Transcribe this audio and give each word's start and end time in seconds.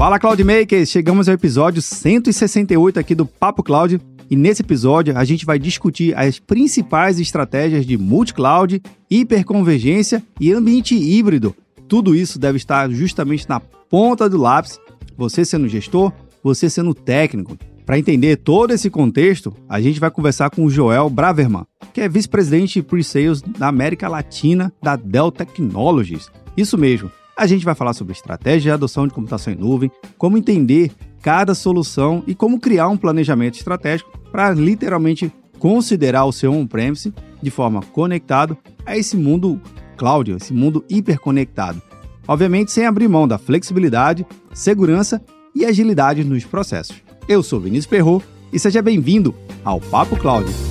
Fala 0.00 0.18
Cloudmakers, 0.18 0.88
chegamos 0.88 1.28
ao 1.28 1.34
episódio 1.34 1.82
168 1.82 2.98
aqui 2.98 3.14
do 3.14 3.26
Papo 3.26 3.62
Cloud 3.62 4.00
e 4.30 4.34
nesse 4.34 4.62
episódio 4.62 5.14
a 5.14 5.22
gente 5.24 5.44
vai 5.44 5.58
discutir 5.58 6.16
as 6.16 6.38
principais 6.38 7.20
estratégias 7.20 7.84
de 7.84 7.98
multi-cloud, 7.98 8.80
hiperconvergência 9.10 10.22
e 10.40 10.54
ambiente 10.54 10.94
híbrido. 10.94 11.54
Tudo 11.86 12.14
isso 12.14 12.38
deve 12.38 12.56
estar 12.56 12.90
justamente 12.90 13.46
na 13.46 13.60
ponta 13.60 14.26
do 14.26 14.38
lápis, 14.38 14.80
você 15.18 15.44
sendo 15.44 15.68
gestor, 15.68 16.10
você 16.42 16.70
sendo 16.70 16.94
técnico. 16.94 17.58
Para 17.84 17.98
entender 17.98 18.36
todo 18.36 18.72
esse 18.72 18.88
contexto, 18.88 19.54
a 19.68 19.82
gente 19.82 20.00
vai 20.00 20.10
conversar 20.10 20.48
com 20.48 20.64
o 20.64 20.70
Joel 20.70 21.10
Braverman, 21.10 21.66
que 21.92 22.00
é 22.00 22.08
vice-presidente 22.08 22.80
de 22.80 22.82
pre-sales 22.82 23.42
da 23.42 23.68
América 23.68 24.08
Latina 24.08 24.72
da 24.82 24.96
Dell 24.96 25.30
Technologies. 25.30 26.30
Isso 26.56 26.78
mesmo. 26.78 27.10
A 27.40 27.46
gente 27.46 27.64
vai 27.64 27.74
falar 27.74 27.94
sobre 27.94 28.12
estratégia 28.12 28.60
de 28.60 28.70
adoção 28.70 29.08
de 29.08 29.14
computação 29.14 29.50
em 29.50 29.56
nuvem, 29.56 29.90
como 30.18 30.36
entender 30.36 30.92
cada 31.22 31.54
solução 31.54 32.22
e 32.26 32.34
como 32.34 32.60
criar 32.60 32.88
um 32.88 32.98
planejamento 32.98 33.54
estratégico 33.54 34.10
para 34.30 34.50
literalmente 34.50 35.32
considerar 35.58 36.26
o 36.26 36.32
seu 36.32 36.52
on-premise 36.52 37.14
de 37.42 37.50
forma 37.50 37.80
conectado 37.80 38.58
a 38.84 38.94
esse 38.94 39.16
mundo 39.16 39.58
cloud, 39.96 40.32
esse 40.32 40.52
mundo 40.52 40.84
hiperconectado. 40.86 41.80
Obviamente 42.28 42.72
sem 42.72 42.84
abrir 42.84 43.08
mão 43.08 43.26
da 43.26 43.38
flexibilidade, 43.38 44.26
segurança 44.52 45.18
e 45.54 45.64
agilidade 45.64 46.22
nos 46.22 46.44
processos. 46.44 47.02
Eu 47.26 47.42
sou 47.42 47.58
Vinícius 47.58 47.86
Perro 47.86 48.22
e 48.52 48.58
seja 48.58 48.82
bem-vindo 48.82 49.34
ao 49.64 49.80
Papo 49.80 50.14
Cloud. 50.14 50.69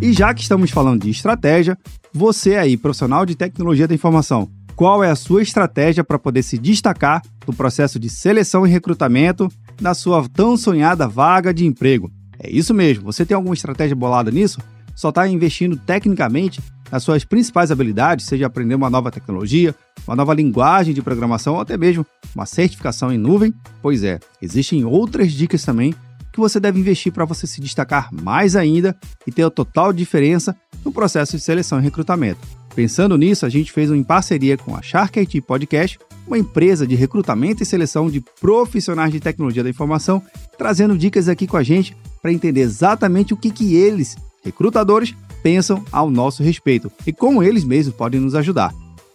E 0.00 0.12
já 0.12 0.34
que 0.34 0.42
estamos 0.42 0.70
falando 0.70 1.02
de 1.02 1.10
estratégia, 1.10 1.76
você 2.12 2.56
aí, 2.56 2.76
profissional 2.76 3.24
de 3.24 3.34
tecnologia 3.34 3.88
da 3.88 3.94
informação, 3.94 4.48
qual 4.74 5.02
é 5.02 5.10
a 5.10 5.16
sua 5.16 5.42
estratégia 5.42 6.04
para 6.04 6.18
poder 6.18 6.42
se 6.42 6.58
destacar 6.58 7.22
no 7.46 7.54
processo 7.54 7.98
de 7.98 8.10
seleção 8.10 8.66
e 8.66 8.70
recrutamento 8.70 9.48
da 9.80 9.94
sua 9.94 10.28
tão 10.28 10.54
sonhada 10.56 11.08
vaga 11.08 11.52
de 11.52 11.64
emprego? 11.64 12.10
É 12.38 12.50
isso 12.50 12.74
mesmo, 12.74 13.04
você 13.04 13.24
tem 13.24 13.34
alguma 13.34 13.54
estratégia 13.54 13.96
bolada 13.96 14.30
nisso? 14.30 14.60
Só 14.94 15.08
está 15.08 15.26
investindo 15.26 15.76
tecnicamente 15.78 16.60
nas 16.90 17.02
suas 17.02 17.24
principais 17.24 17.70
habilidades, 17.70 18.26
seja 18.26 18.46
aprender 18.46 18.74
uma 18.74 18.90
nova 18.90 19.10
tecnologia, 19.10 19.74
uma 20.06 20.14
nova 20.14 20.34
linguagem 20.34 20.94
de 20.94 21.02
programação 21.02 21.54
ou 21.54 21.60
até 21.60 21.76
mesmo 21.76 22.06
uma 22.34 22.44
certificação 22.44 23.10
em 23.10 23.18
nuvem? 23.18 23.52
Pois 23.80 24.04
é, 24.04 24.20
existem 24.42 24.84
outras 24.84 25.32
dicas 25.32 25.64
também 25.64 25.94
que 26.36 26.40
você 26.40 26.60
deve 26.60 26.78
investir 26.78 27.10
para 27.10 27.24
você 27.24 27.46
se 27.46 27.62
destacar 27.62 28.10
mais 28.12 28.54
ainda 28.54 28.94
e 29.26 29.32
ter 29.32 29.42
a 29.42 29.50
total 29.50 29.90
diferença 29.90 30.54
no 30.84 30.92
processo 30.92 31.34
de 31.34 31.42
seleção 31.42 31.80
e 31.80 31.82
recrutamento. 31.82 32.46
Pensando 32.74 33.16
nisso, 33.16 33.46
a 33.46 33.48
gente 33.48 33.72
fez 33.72 33.90
em 33.90 34.02
parceria 34.02 34.58
com 34.58 34.76
a 34.76 34.82
Shark 34.82 35.18
IT 35.18 35.40
Podcast, 35.40 35.98
uma 36.26 36.36
empresa 36.36 36.86
de 36.86 36.94
recrutamento 36.94 37.62
e 37.62 37.66
seleção 37.66 38.10
de 38.10 38.20
profissionais 38.38 39.10
de 39.10 39.18
tecnologia 39.18 39.64
da 39.64 39.70
informação, 39.70 40.22
trazendo 40.58 40.98
dicas 40.98 41.26
aqui 41.26 41.46
com 41.46 41.56
a 41.56 41.62
gente 41.62 41.96
para 42.20 42.30
entender 42.30 42.60
exatamente 42.60 43.32
o 43.32 43.36
que, 43.36 43.50
que 43.50 43.74
eles, 43.74 44.14
recrutadores, 44.44 45.14
pensam 45.42 45.82
ao 45.90 46.10
nosso 46.10 46.42
respeito 46.42 46.92
e 47.06 47.14
como 47.14 47.42
eles 47.42 47.64
mesmos 47.64 47.96
podem 47.96 48.20
nos 48.20 48.34
ajudar. 48.34 48.74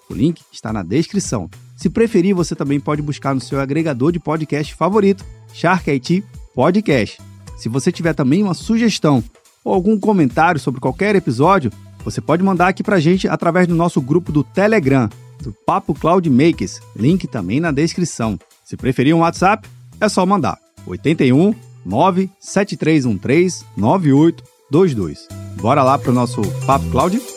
O 0.09 0.13
link 0.15 0.41
está 0.51 0.73
na 0.73 0.81
descrição. 0.81 1.47
Se 1.77 1.87
preferir, 1.87 2.33
você 2.33 2.55
também 2.55 2.79
pode 2.79 3.03
buscar 3.03 3.35
no 3.35 3.41
seu 3.41 3.59
agregador 3.59 4.11
de 4.11 4.19
podcast 4.19 4.73
favorito, 4.73 5.23
Shark 5.53 5.87
IT 5.91 6.23
podcast. 6.55 7.19
Se 7.57 7.69
você 7.69 7.91
tiver 7.91 8.13
também 8.13 8.43
uma 8.43 8.53
sugestão 8.53 9.23
ou 9.63 9.73
algum 9.73 9.99
comentário 9.99 10.59
sobre 10.59 10.81
qualquer 10.81 11.15
episódio, 11.15 11.71
você 12.03 12.19
pode 12.19 12.43
mandar 12.43 12.67
aqui 12.67 12.83
pra 12.83 12.99
gente 12.99 13.27
através 13.27 13.67
do 13.67 13.75
nosso 13.75 14.01
grupo 14.01 14.31
do 14.31 14.43
Telegram, 14.43 15.09
do 15.41 15.53
Papo 15.65 15.93
Cloud 15.93 16.29
Makers, 16.29 16.79
link 16.95 17.27
também 17.27 17.59
na 17.59 17.71
descrição. 17.71 18.39
Se 18.65 18.75
preferir 18.75 19.15
um 19.15 19.19
WhatsApp, 19.19 19.67
é 19.99 20.09
só 20.09 20.25
mandar 20.25 20.57
81 20.85 21.53
97313 21.85 23.65
9822. 23.77 25.27
Bora 25.61 25.83
lá 25.83 25.97
pro 25.97 26.13
nosso 26.13 26.41
Papo 26.65 26.89
Cloud? 26.89 27.30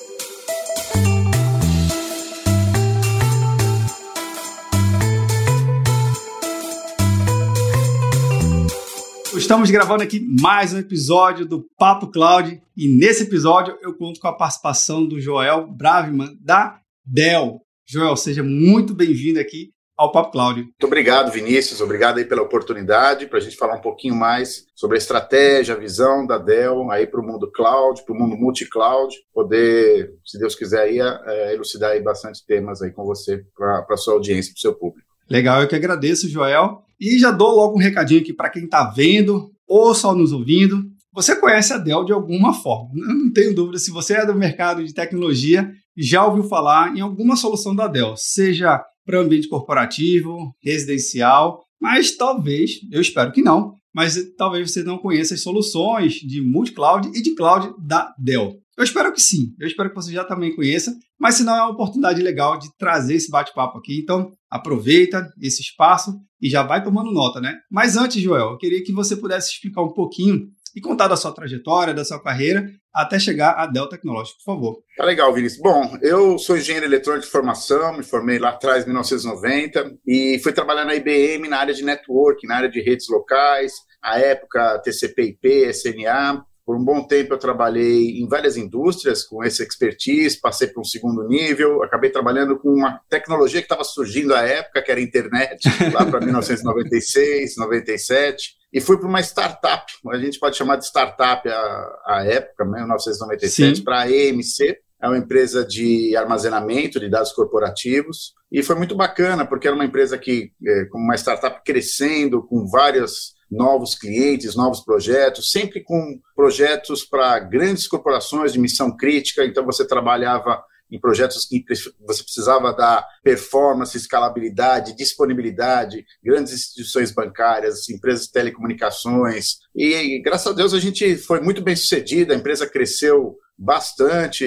Estamos 9.45 9.71
gravando 9.71 10.03
aqui 10.03 10.27
mais 10.41 10.73
um 10.73 10.79
episódio 10.79 11.45
do 11.45 11.69
Papo 11.77 12.11
Cloud 12.11 12.63
e 12.75 12.89
nesse 12.89 13.25
episódio 13.25 13.77
eu 13.83 13.95
conto 13.95 14.19
com 14.19 14.27
a 14.27 14.33
participação 14.33 15.07
do 15.07 15.21
Joel 15.21 15.67
Braveman 15.67 16.35
da 16.41 16.81
Dell. 17.05 17.61
Joel, 17.87 18.17
seja 18.17 18.43
muito 18.43 18.95
bem-vindo 18.95 19.39
aqui 19.39 19.69
ao 19.99 20.11
Papo 20.11 20.33
Cloud. 20.33 20.63
Muito 20.63 20.87
obrigado, 20.87 21.31
Vinícius. 21.31 21.83
Obrigado 21.83 22.17
aí 22.17 22.25
pela 22.25 22.41
oportunidade 22.41 23.27
para 23.27 23.37
a 23.37 23.41
gente 23.43 23.55
falar 23.55 23.77
um 23.77 23.83
pouquinho 23.83 24.15
mais 24.15 24.65
sobre 24.75 24.97
a 24.97 24.99
estratégia, 24.99 25.75
a 25.75 25.79
visão 25.79 26.27
da 26.27 26.39
Dell 26.39 26.91
aí 26.91 27.07
para 27.07 27.21
o 27.21 27.23
mundo 27.23 27.53
cloud, 27.53 28.03
para 28.03 28.15
o 28.15 28.19
mundo 28.19 28.39
multi-cloud, 28.39 29.15
poder, 29.31 30.11
se 30.25 30.39
Deus 30.39 30.55
quiser, 30.55 30.85
aí, 30.85 30.99
é, 30.99 31.53
elucidar 31.53 31.91
aí 31.91 32.01
bastante 32.01 32.43
temas 32.47 32.81
aí 32.81 32.91
com 32.91 33.05
você 33.05 33.45
para 33.55 33.85
a 33.91 33.97
sua 33.99 34.15
audiência, 34.15 34.55
para 34.55 34.59
o 34.59 34.63
seu 34.63 34.75
público. 34.75 35.14
Legal, 35.29 35.63
eu 35.63 35.69
que 35.69 35.75
agradeço, 35.75 36.29
Joel. 36.29 36.83
E 37.01 37.19
já 37.19 37.31
dou 37.31 37.55
logo 37.55 37.77
um 37.77 37.83
recadinho 37.83 38.21
aqui 38.21 38.33
para 38.33 38.51
quem 38.51 38.65
está 38.65 38.85
vendo 38.85 39.51
ou 39.67 39.95
só 39.95 40.15
nos 40.15 40.33
ouvindo. 40.33 40.85
Você 41.13 41.37
conhece 41.37 41.73
a 41.73 41.79
Dell 41.79 42.05
de 42.05 42.13
alguma 42.13 42.53
forma. 42.53 42.91
Eu 42.97 43.15
não 43.15 43.33
tenho 43.33 43.55
dúvida, 43.55 43.79
se 43.79 43.91
você 43.91 44.15
é 44.15 44.27
do 44.27 44.35
mercado 44.35 44.85
de 44.85 44.93
tecnologia, 44.93 45.71
já 45.97 46.27
ouviu 46.27 46.45
falar 46.45 46.97
em 46.97 47.01
alguma 47.01 47.37
solução 47.37 47.75
da 47.75 47.87
Dell, 47.87 48.15
seja 48.17 48.83
para 49.07 49.21
ambiente 49.21 49.49
corporativo, 49.49 50.55
residencial, 50.63 51.63
mas 51.81 52.17
talvez, 52.17 52.81
eu 52.91 53.01
espero 53.01 53.31
que 53.31 53.43
não, 53.43 53.77
mas 53.95 54.19
talvez 54.37 54.73
você 54.73 54.83
não 54.83 54.99
conheça 54.99 55.35
as 55.35 55.43
soluções 55.43 56.15
de 56.15 56.41
multi-cloud 56.41 57.09
e 57.15 57.23
de 57.23 57.35
cloud 57.35 57.75
da 57.79 58.13
Dell. 58.19 58.59
Eu 58.77 58.83
espero 58.83 59.13
que 59.13 59.21
sim, 59.21 59.55
eu 59.61 59.69
espero 59.69 59.89
que 59.89 59.95
você 59.95 60.13
já 60.13 60.25
também 60.25 60.55
conheça, 60.55 60.93
mas 61.19 61.37
se 61.37 61.45
não 61.45 61.55
é 61.57 61.63
uma 61.63 61.71
oportunidade 61.71 62.21
legal 62.21 62.59
de 62.59 62.69
trazer 62.77 63.15
esse 63.15 63.31
bate-papo 63.31 63.79
aqui, 63.79 64.01
então 64.03 64.33
aproveita 64.51 65.33
esse 65.41 65.63
espaço 65.63 66.13
e 66.43 66.51
já 66.51 66.63
vai 66.65 66.83
tomando 66.83 67.13
nota, 67.13 67.41
né? 67.41 67.57
Mas 67.71 67.97
antes, 67.97 68.21
Joel, 68.21 68.51
eu 68.51 68.59
queria 68.59 68.83
que 68.83 68.93
você 68.93 69.17
pudesse 69.17 69.53
explicar 69.53 69.83
um 69.83 69.93
pouquinho 69.93 70.49
e 70.75 70.81
contar 70.81 71.07
da 71.07 71.17
sua 71.17 71.33
trajetória, 71.33 71.95
da 71.95 72.05
sua 72.05 72.21
carreira, 72.21 72.69
até 72.93 73.19
chegar 73.19 73.53
à 73.53 73.67
Dell 73.67 73.89
Technologies, 73.89 74.37
por 74.39 74.45
favor. 74.45 74.79
Tá 74.97 75.05
legal, 75.05 75.33
Vinícius. 75.33 75.63
Bom, 75.63 75.97
eu 76.03 76.37
sou 76.37 76.57
engenheiro 76.57 76.87
eletrônico 76.87 77.25
de 77.25 77.31
formação, 77.31 77.97
me 77.97 78.03
formei 78.03 78.41
lá 78.41 78.51
atrás, 78.51 78.83
em 78.83 78.87
1990, 78.87 79.99
e 80.07 80.41
fui 80.43 80.53
trabalhar 80.53 80.85
na 80.85 80.97
IBM 80.97 81.49
na 81.49 81.59
área 81.59 81.75
de 81.75 81.85
network, 81.85 82.45
na 82.47 82.57
área 82.57 82.69
de 82.69 82.81
redes 82.81 83.09
locais, 83.09 83.73
à 84.03 84.19
época 84.19 84.81
TCP/IP, 84.81 85.71
SNA, 85.71 86.45
por 86.65 86.77
um 86.77 86.85
bom 86.85 87.07
tempo 87.07 87.35
eu 87.35 87.39
trabalhei 87.39 88.19
em 88.19 88.27
várias 88.27 88.57
indústrias 88.57 89.23
com 89.23 89.45
esse 89.45 89.63
expertise, 89.63 90.41
passei 90.41 90.69
para 90.69 90.81
um 90.81 90.85
segundo 90.85 91.27
nível, 91.27 91.83
acabei 91.83 92.11
trabalhando 92.11 92.59
com 92.59 92.71
uma 92.71 93.01
tecnologia 93.09 93.61
que 93.61 93.67
estava 93.67 93.85
surgindo 93.85 94.35
à 94.35 94.41
época, 94.41 94.83
que 94.83 94.91
era 94.91 95.01
a 95.01 95.03
internet, 95.03 95.69
lá 95.93 96.07
para 96.07 96.21
1996, 96.21 97.57
97, 97.57 98.55
e 98.73 98.81
fui 98.81 98.99
para 98.99 99.09
uma 99.09 99.21
startup, 99.21 99.85
a 100.11 100.19
gente 100.19 100.39
pode 100.39 100.57
chamar 100.57 100.77
de 100.77 100.87
startup 100.87 101.47
à, 101.49 102.03
à 102.07 102.25
época, 102.27 102.65
1997, 102.65 103.83
para 103.83 104.01
a 104.01 104.11
EMC, 104.11 104.79
é 105.03 105.07
uma 105.07 105.19
empresa 105.19 105.65
de 105.65 106.17
armazenamento 106.17 106.99
de 106.99 107.11
dados 107.11 107.33
corporativos, 107.33 108.33
e 108.51 108.63
foi 108.63 108.75
muito 108.75 108.97
bacana, 108.97 109.45
porque 109.45 109.67
era 109.67 109.77
uma 109.77 109.85
empresa 109.85 110.17
que, 110.17 110.51
eh, 110.67 110.87
como 110.87 111.05
uma 111.05 111.15
startup 111.15 111.61
crescendo, 111.63 112.43
com 112.43 112.67
várias 112.67 113.34
novos 113.51 113.95
clientes, 113.95 114.55
novos 114.55 114.81
projetos, 114.81 115.51
sempre 115.51 115.83
com 115.83 116.21
projetos 116.35 117.05
para 117.05 117.39
grandes 117.41 117.87
corporações 117.87 118.53
de 118.53 118.59
missão 118.59 118.97
crítica. 118.97 119.45
Então, 119.45 119.65
você 119.65 119.87
trabalhava 119.87 120.63
em 120.91 121.01
projetos 121.01 121.47
que 121.47 121.65
você 122.07 122.23
precisava 122.23 122.73
dar 122.73 123.05
performance, 123.23 123.97
escalabilidade, 123.97 124.97
disponibilidade, 124.97 126.05
grandes 126.23 126.53
instituições 126.53 127.11
bancárias, 127.11 127.89
empresas 127.89 128.27
de 128.27 128.33
telecomunicações. 128.33 129.59
E, 129.75 130.21
graças 130.23 130.47
a 130.47 130.53
Deus, 130.53 130.73
a 130.73 130.79
gente 130.79 131.17
foi 131.17 131.41
muito 131.41 131.63
bem 131.63 131.75
sucedida, 131.75 132.35
a 132.35 132.37
empresa 132.37 132.67
cresceu 132.69 133.37
bastante. 133.57 134.45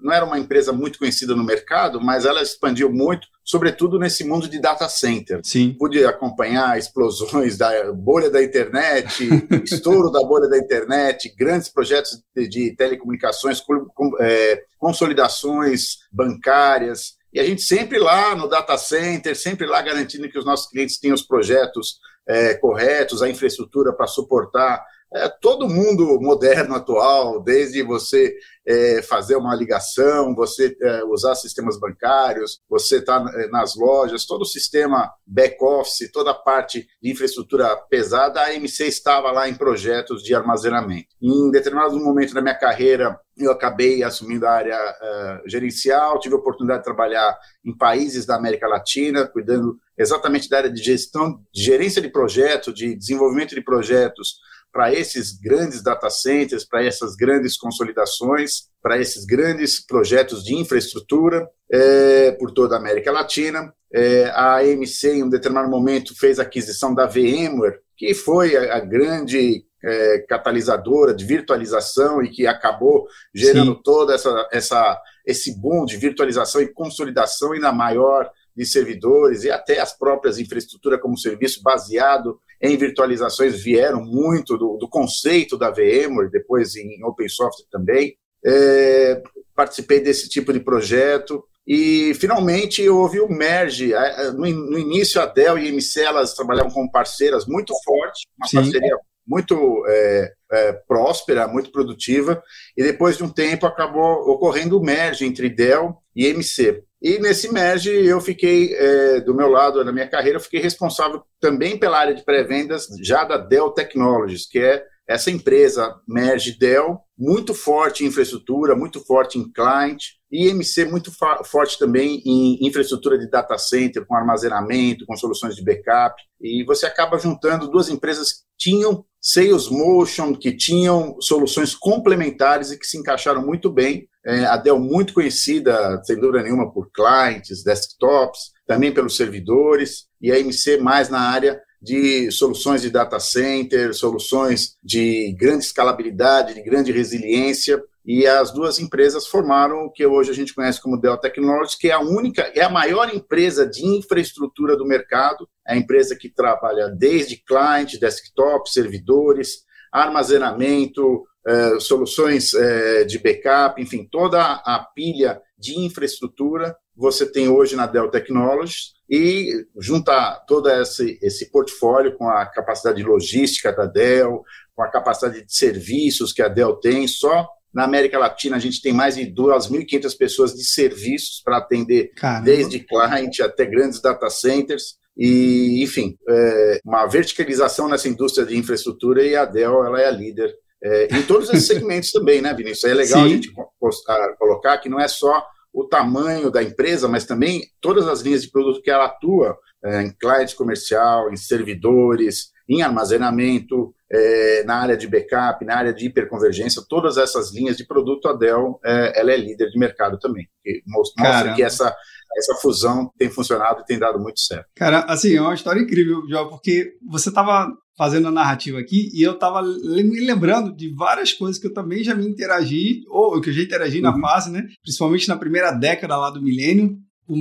Não 0.00 0.12
era 0.12 0.24
uma 0.24 0.38
empresa 0.38 0.72
muito 0.72 0.98
conhecida 0.98 1.34
no 1.34 1.44
mercado, 1.44 2.00
mas 2.00 2.24
ela 2.24 2.42
expandiu 2.42 2.90
muito, 2.90 3.26
sobretudo 3.44 3.98
nesse 3.98 4.24
mundo 4.24 4.48
de 4.48 4.60
data 4.60 4.88
center. 4.88 5.40
Sim. 5.42 5.74
Pude 5.78 6.04
acompanhar 6.04 6.78
explosões 6.78 7.58
da 7.58 7.92
bolha 7.92 8.30
da 8.30 8.42
internet, 8.42 9.28
estouro 9.64 10.10
da 10.10 10.20
bolha 10.20 10.48
da 10.48 10.58
internet, 10.58 11.34
grandes 11.36 11.68
projetos 11.68 12.22
de, 12.34 12.48
de 12.48 12.76
telecomunicações, 12.76 13.60
com, 13.60 13.86
com, 13.86 14.12
é, 14.20 14.62
consolidações 14.78 15.98
bancárias. 16.12 17.14
E 17.32 17.40
a 17.40 17.44
gente 17.44 17.62
sempre 17.62 17.98
lá 17.98 18.36
no 18.36 18.48
data 18.48 18.78
center, 18.78 19.34
sempre 19.36 19.66
lá 19.66 19.82
garantindo 19.82 20.28
que 20.28 20.38
os 20.38 20.44
nossos 20.44 20.70
clientes 20.70 20.98
tenham 21.00 21.14
os 21.14 21.22
projetos 21.22 21.98
é, 22.26 22.54
corretos, 22.54 23.22
a 23.22 23.28
infraestrutura 23.28 23.92
para 23.92 24.06
suportar 24.06 24.84
é, 25.14 25.28
todo 25.28 25.68
mundo 25.68 26.20
moderno 26.20 26.74
atual, 26.74 27.40
desde 27.40 27.82
você 27.84 28.34
é, 28.66 29.00
fazer 29.02 29.36
uma 29.36 29.54
ligação, 29.54 30.34
você 30.34 30.76
é, 30.82 31.04
usar 31.04 31.36
sistemas 31.36 31.78
bancários, 31.78 32.60
você 32.68 32.96
está 32.96 33.24
é, 33.34 33.46
nas 33.48 33.76
lojas, 33.76 34.26
todo 34.26 34.42
o 34.42 34.46
sistema 34.46 35.08
back-office, 35.24 36.10
toda 36.12 36.32
a 36.32 36.34
parte 36.34 36.88
de 37.00 37.12
infraestrutura 37.12 37.76
pesada, 37.88 38.40
a 38.40 38.54
MC 38.54 38.86
estava 38.86 39.30
lá 39.30 39.48
em 39.48 39.54
projetos 39.54 40.22
de 40.22 40.34
armazenamento. 40.34 41.14
Em 41.22 41.50
determinado 41.52 41.96
momento 42.00 42.34
da 42.34 42.42
minha 42.42 42.58
carreira, 42.58 43.16
eu 43.36 43.52
acabei 43.52 44.02
assumindo 44.02 44.46
a 44.46 44.50
área 44.50 44.78
uh, 44.78 45.48
gerencial, 45.48 46.18
tive 46.18 46.34
a 46.34 46.38
oportunidade 46.38 46.80
de 46.80 46.84
trabalhar 46.84 47.36
em 47.64 47.76
países 47.76 48.26
da 48.26 48.36
América 48.36 48.66
Latina, 48.66 49.26
cuidando 49.26 49.76
exatamente 49.98 50.48
da 50.48 50.58
área 50.58 50.70
de 50.70 50.82
gestão, 50.82 51.40
de 51.52 51.62
gerência 51.62 52.00
de 52.00 52.08
projetos, 52.08 52.74
de 52.74 52.94
desenvolvimento 52.94 53.54
de 53.54 53.60
projetos 53.60 54.38
para 54.74 54.92
esses 54.92 55.38
grandes 55.38 55.84
data 55.84 56.10
centers, 56.10 56.64
para 56.64 56.84
essas 56.84 57.14
grandes 57.14 57.56
consolidações, 57.56 58.64
para 58.82 58.98
esses 58.98 59.24
grandes 59.24 59.78
projetos 59.86 60.42
de 60.42 60.56
infraestrutura 60.56 61.48
é, 61.70 62.32
por 62.32 62.50
toda 62.50 62.74
a 62.74 62.78
América 62.80 63.12
Latina. 63.12 63.72
É, 63.92 64.24
a 64.30 64.56
AMC, 64.56 65.04
em 65.04 65.22
um 65.22 65.28
determinado 65.28 65.70
momento, 65.70 66.18
fez 66.18 66.40
a 66.40 66.42
aquisição 66.42 66.92
da 66.92 67.06
VMware, 67.06 67.78
que 67.96 68.12
foi 68.14 68.56
a, 68.56 68.78
a 68.78 68.80
grande 68.80 69.64
é, 69.84 70.18
catalisadora 70.28 71.14
de 71.14 71.24
virtualização 71.24 72.20
e 72.20 72.28
que 72.28 72.44
acabou 72.44 73.06
gerando 73.32 73.74
Sim. 73.74 73.80
toda 73.84 74.14
essa, 74.14 74.48
essa 74.50 75.00
esse 75.24 75.58
boom 75.58 75.84
de 75.84 75.96
virtualização 75.96 76.60
e 76.60 76.72
consolidação 76.72 77.52
ainda 77.52 77.72
maior 77.72 78.28
de 78.56 78.64
servidores 78.64 79.44
e 79.44 79.50
até 79.50 79.80
as 79.80 79.96
próprias 79.96 80.38
infraestruturas 80.38 81.00
como 81.00 81.18
serviço 81.18 81.62
baseado 81.62 82.38
em 82.60 82.76
virtualizações 82.76 83.62
vieram 83.62 84.04
muito 84.04 84.56
do, 84.56 84.76
do 84.76 84.88
conceito 84.88 85.58
da 85.58 85.70
VMware, 85.70 86.30
depois 86.30 86.76
em 86.76 87.04
open 87.04 87.28
software 87.28 87.66
também. 87.70 88.16
É, 88.46 89.22
participei 89.54 90.00
desse 90.00 90.28
tipo 90.28 90.52
de 90.52 90.60
projeto 90.60 91.44
e 91.66 92.12
finalmente 92.14 92.86
houve 92.88 93.20
o 93.20 93.28
merge. 93.28 93.92
No, 94.36 94.78
início 94.78 95.20
a 95.20 95.26
Dell 95.26 95.58
e 95.58 95.66
a 95.66 95.68
MC 95.68 96.00
elas 96.02 96.34
trabalhavam 96.34 96.70
como 96.70 96.90
parceiras 96.90 97.46
muito 97.46 97.74
forte, 97.84 98.26
uma 98.38 98.46
Sim. 98.46 98.56
parceria 98.56 98.96
muito 99.26 99.84
é, 99.86 100.32
é, 100.52 100.72
próspera, 100.86 101.48
muito 101.48 101.70
produtiva, 101.70 102.42
e 102.76 102.82
depois 102.82 103.16
de 103.16 103.24
um 103.24 103.28
tempo 103.28 103.66
acabou 103.66 104.30
ocorrendo 104.30 104.78
o 104.78 104.84
merge 104.84 105.24
entre 105.24 105.48
Dell 105.48 105.96
e 106.14 106.26
MC. 106.26 106.82
E 107.02 107.18
nesse 107.18 107.52
merge 107.52 107.90
eu 107.90 108.20
fiquei, 108.20 108.74
é, 108.74 109.20
do 109.20 109.34
meu 109.34 109.48
lado, 109.48 109.84
na 109.84 109.92
minha 109.92 110.08
carreira, 110.08 110.38
eu 110.38 110.42
fiquei 110.42 110.60
responsável 110.60 111.22
também 111.40 111.78
pela 111.78 111.98
área 111.98 112.14
de 112.14 112.24
pré-vendas 112.24 112.86
já 113.02 113.24
da 113.24 113.36
Dell 113.36 113.70
Technologies, 113.70 114.46
que 114.46 114.58
é 114.58 114.84
essa 115.06 115.30
empresa 115.30 115.94
merge 116.08 116.58
Dell, 116.58 116.98
muito 117.16 117.52
forte 117.52 118.02
em 118.02 118.06
infraestrutura, 118.06 118.74
muito 118.74 119.04
forte 119.04 119.38
em 119.38 119.52
client, 119.52 120.02
e 120.32 120.48
MC 120.48 120.86
muito 120.86 121.12
forte 121.44 121.78
também 121.78 122.22
em 122.24 122.66
infraestrutura 122.66 123.18
de 123.18 123.30
data 123.30 123.56
center, 123.58 124.04
com 124.06 124.16
armazenamento, 124.16 125.06
com 125.06 125.14
soluções 125.14 125.54
de 125.54 125.62
backup. 125.62 126.20
E 126.40 126.64
você 126.64 126.86
acaba 126.86 127.18
juntando 127.18 127.70
duas 127.70 127.88
empresas 127.88 128.32
que 128.32 128.40
tinham 128.58 129.04
Sales 129.26 129.70
Motion, 129.70 130.34
que 130.34 130.54
tinham 130.54 131.16
soluções 131.18 131.74
complementares 131.74 132.70
e 132.70 132.78
que 132.78 132.86
se 132.86 132.98
encaixaram 132.98 133.40
muito 133.40 133.70
bem. 133.70 134.06
É, 134.22 134.44
a 134.44 134.58
Dell 134.58 134.78
muito 134.78 135.14
conhecida, 135.14 135.98
sem 136.04 136.20
dúvida 136.20 136.42
nenhuma, 136.42 136.70
por 136.70 136.90
clientes, 136.92 137.64
desktops, 137.64 138.52
também 138.66 138.92
pelos 138.92 139.16
servidores, 139.16 140.04
e 140.20 140.30
a 140.30 140.38
MC 140.38 140.76
mais 140.76 141.08
na 141.08 141.20
área 141.20 141.58
de 141.80 142.30
soluções 142.30 142.82
de 142.82 142.90
data 142.90 143.18
center, 143.18 143.94
soluções 143.94 144.76
de 144.82 145.34
grande 145.38 145.64
escalabilidade, 145.64 146.54
de 146.54 146.62
grande 146.62 146.92
resiliência, 146.92 147.82
e 148.04 148.26
as 148.26 148.52
duas 148.52 148.78
empresas 148.78 149.26
formaram 149.26 149.84
o 149.84 149.90
que 149.90 150.04
hoje 150.04 150.30
a 150.30 150.34
gente 150.34 150.54
conhece 150.54 150.80
como 150.80 151.00
Dell 151.00 151.16
Technologies, 151.16 151.74
que 151.74 151.88
é 151.88 151.92
a 151.92 152.00
única, 152.00 152.42
é 152.54 152.62
a 152.62 152.68
maior 152.68 153.12
empresa 153.14 153.66
de 153.66 153.86
infraestrutura 153.86 154.76
do 154.76 154.86
mercado, 154.86 155.48
é 155.66 155.72
a 155.72 155.76
empresa 155.76 156.14
que 156.14 156.28
trabalha 156.28 156.88
desde 156.88 157.42
cliente, 157.42 157.98
desktop, 157.98 158.70
servidores, 158.70 159.64
armazenamento, 159.90 161.24
é, 161.46 161.80
soluções 161.80 162.52
é, 162.52 163.04
de 163.04 163.18
backup, 163.18 163.80
enfim, 163.80 164.06
toda 164.10 164.42
a 164.42 164.86
pilha 164.94 165.40
de 165.58 165.78
infraestrutura 165.78 166.76
você 166.96 167.30
tem 167.30 167.48
hoje 167.48 167.74
na 167.76 167.86
Dell 167.86 168.10
Technologies. 168.10 168.94
E 169.08 169.66
junta 169.78 170.42
todo 170.46 170.70
esse, 170.70 171.18
esse 171.20 171.50
portfólio 171.50 172.16
com 172.16 172.28
a 172.28 172.46
capacidade 172.46 173.02
logística 173.02 173.72
da 173.72 173.84
Dell, 173.84 174.42
com 174.74 174.82
a 174.82 174.90
capacidade 174.90 175.44
de 175.44 175.54
serviços 175.54 176.32
que 176.32 176.40
a 176.40 176.48
Dell 176.48 176.76
tem, 176.76 177.06
só 177.06 177.46
na 177.74 177.84
América 177.84 178.18
Latina 178.18 178.56
a 178.56 178.60
gente 178.60 178.80
tem 178.80 178.92
mais 178.92 179.16
de 179.16 179.22
2.500 179.26 180.16
pessoas 180.16 180.54
de 180.54 180.64
serviços 180.64 181.42
para 181.44 181.58
atender 181.58 182.12
Caramba. 182.14 182.44
desde 182.44 182.78
cliente 182.78 183.42
até 183.42 183.66
grandes 183.66 184.00
data 184.00 184.30
centers 184.30 184.96
e, 185.16 185.82
enfim, 185.82 186.16
é, 186.28 186.80
uma 186.84 187.06
verticalização 187.06 187.88
nessa 187.88 188.08
indústria 188.08 188.46
de 188.46 188.56
infraestrutura 188.56 189.24
e 189.24 189.36
a 189.36 189.44
Dell 189.44 189.84
ela 189.84 190.00
é 190.00 190.06
a 190.06 190.10
líder 190.10 190.54
é, 190.84 191.16
em 191.16 191.22
todos 191.22 191.48
esses 191.48 191.66
segmentos 191.66 192.12
também, 192.12 192.42
né, 192.42 192.52
Vinícius? 192.52 192.84
É 192.84 192.94
legal 192.94 193.20
Sim. 193.20 193.24
a 193.24 193.28
gente 193.28 193.52
postar, 193.80 194.36
colocar 194.36 194.78
que 194.78 194.88
não 194.88 195.00
é 195.00 195.08
só 195.08 195.44
o 195.72 195.84
tamanho 195.84 196.50
da 196.50 196.62
empresa, 196.62 197.08
mas 197.08 197.24
também 197.24 197.62
todas 197.80 198.06
as 198.06 198.20
linhas 198.20 198.42
de 198.42 198.50
produto 198.50 198.82
que 198.82 198.90
ela 198.90 199.06
atua, 199.06 199.56
é, 199.84 200.02
em 200.02 200.12
cliente 200.12 200.54
comercial, 200.54 201.32
em 201.32 201.36
servidores, 201.36 202.52
em 202.68 202.82
armazenamento, 202.82 203.94
é, 204.10 204.64
na 204.64 204.76
área 204.76 204.96
de 204.96 205.08
backup, 205.08 205.64
na 205.64 205.76
área 205.76 205.92
de 205.92 206.06
hiperconvergência, 206.06 206.82
todas 206.88 207.16
essas 207.16 207.52
linhas 207.52 207.76
de 207.76 207.86
produto, 207.86 208.28
a 208.28 208.32
Dell 208.32 208.78
é, 208.84 209.20
ela 209.20 209.32
é 209.32 209.36
líder 209.36 209.70
de 209.70 209.78
mercado 209.78 210.18
também. 210.18 210.46
Mostra 210.86 211.22
Caramba. 211.22 211.56
que 211.56 211.62
essa, 211.62 211.94
essa 212.36 212.54
fusão 212.56 213.10
tem 213.18 213.30
funcionado 213.30 213.80
e 213.80 213.84
tem 213.84 213.98
dado 213.98 214.18
muito 214.20 214.40
certo. 214.40 214.66
Cara, 214.76 215.00
assim, 215.00 215.34
é 215.34 215.40
uma 215.40 215.54
história 215.54 215.80
incrível, 215.80 216.22
João, 216.28 216.48
porque 216.48 216.94
você 217.06 217.28
estava 217.28 217.70
fazendo 217.96 218.28
a 218.28 218.32
narrativa 218.32 218.78
aqui 218.78 219.08
e 219.14 219.22
eu 219.22 219.32
estava 219.32 219.62
me 219.62 220.20
lembrando 220.20 220.74
de 220.74 220.92
várias 220.94 221.32
coisas 221.32 221.60
que 221.60 221.66
eu 221.66 221.74
também 221.74 222.02
já 222.02 222.14
me 222.14 222.26
interagi, 222.26 223.02
ou 223.08 223.40
que 223.40 223.50
eu 223.50 223.54
já 223.54 223.62
interagi 223.62 223.98
uhum. 223.98 224.02
na 224.02 224.20
fase, 224.20 224.50
né? 224.50 224.66
Principalmente 224.82 225.28
na 225.28 225.36
primeira 225.36 225.70
década 225.70 226.16
lá 226.16 226.30
do 226.30 226.42
milênio. 226.42 226.98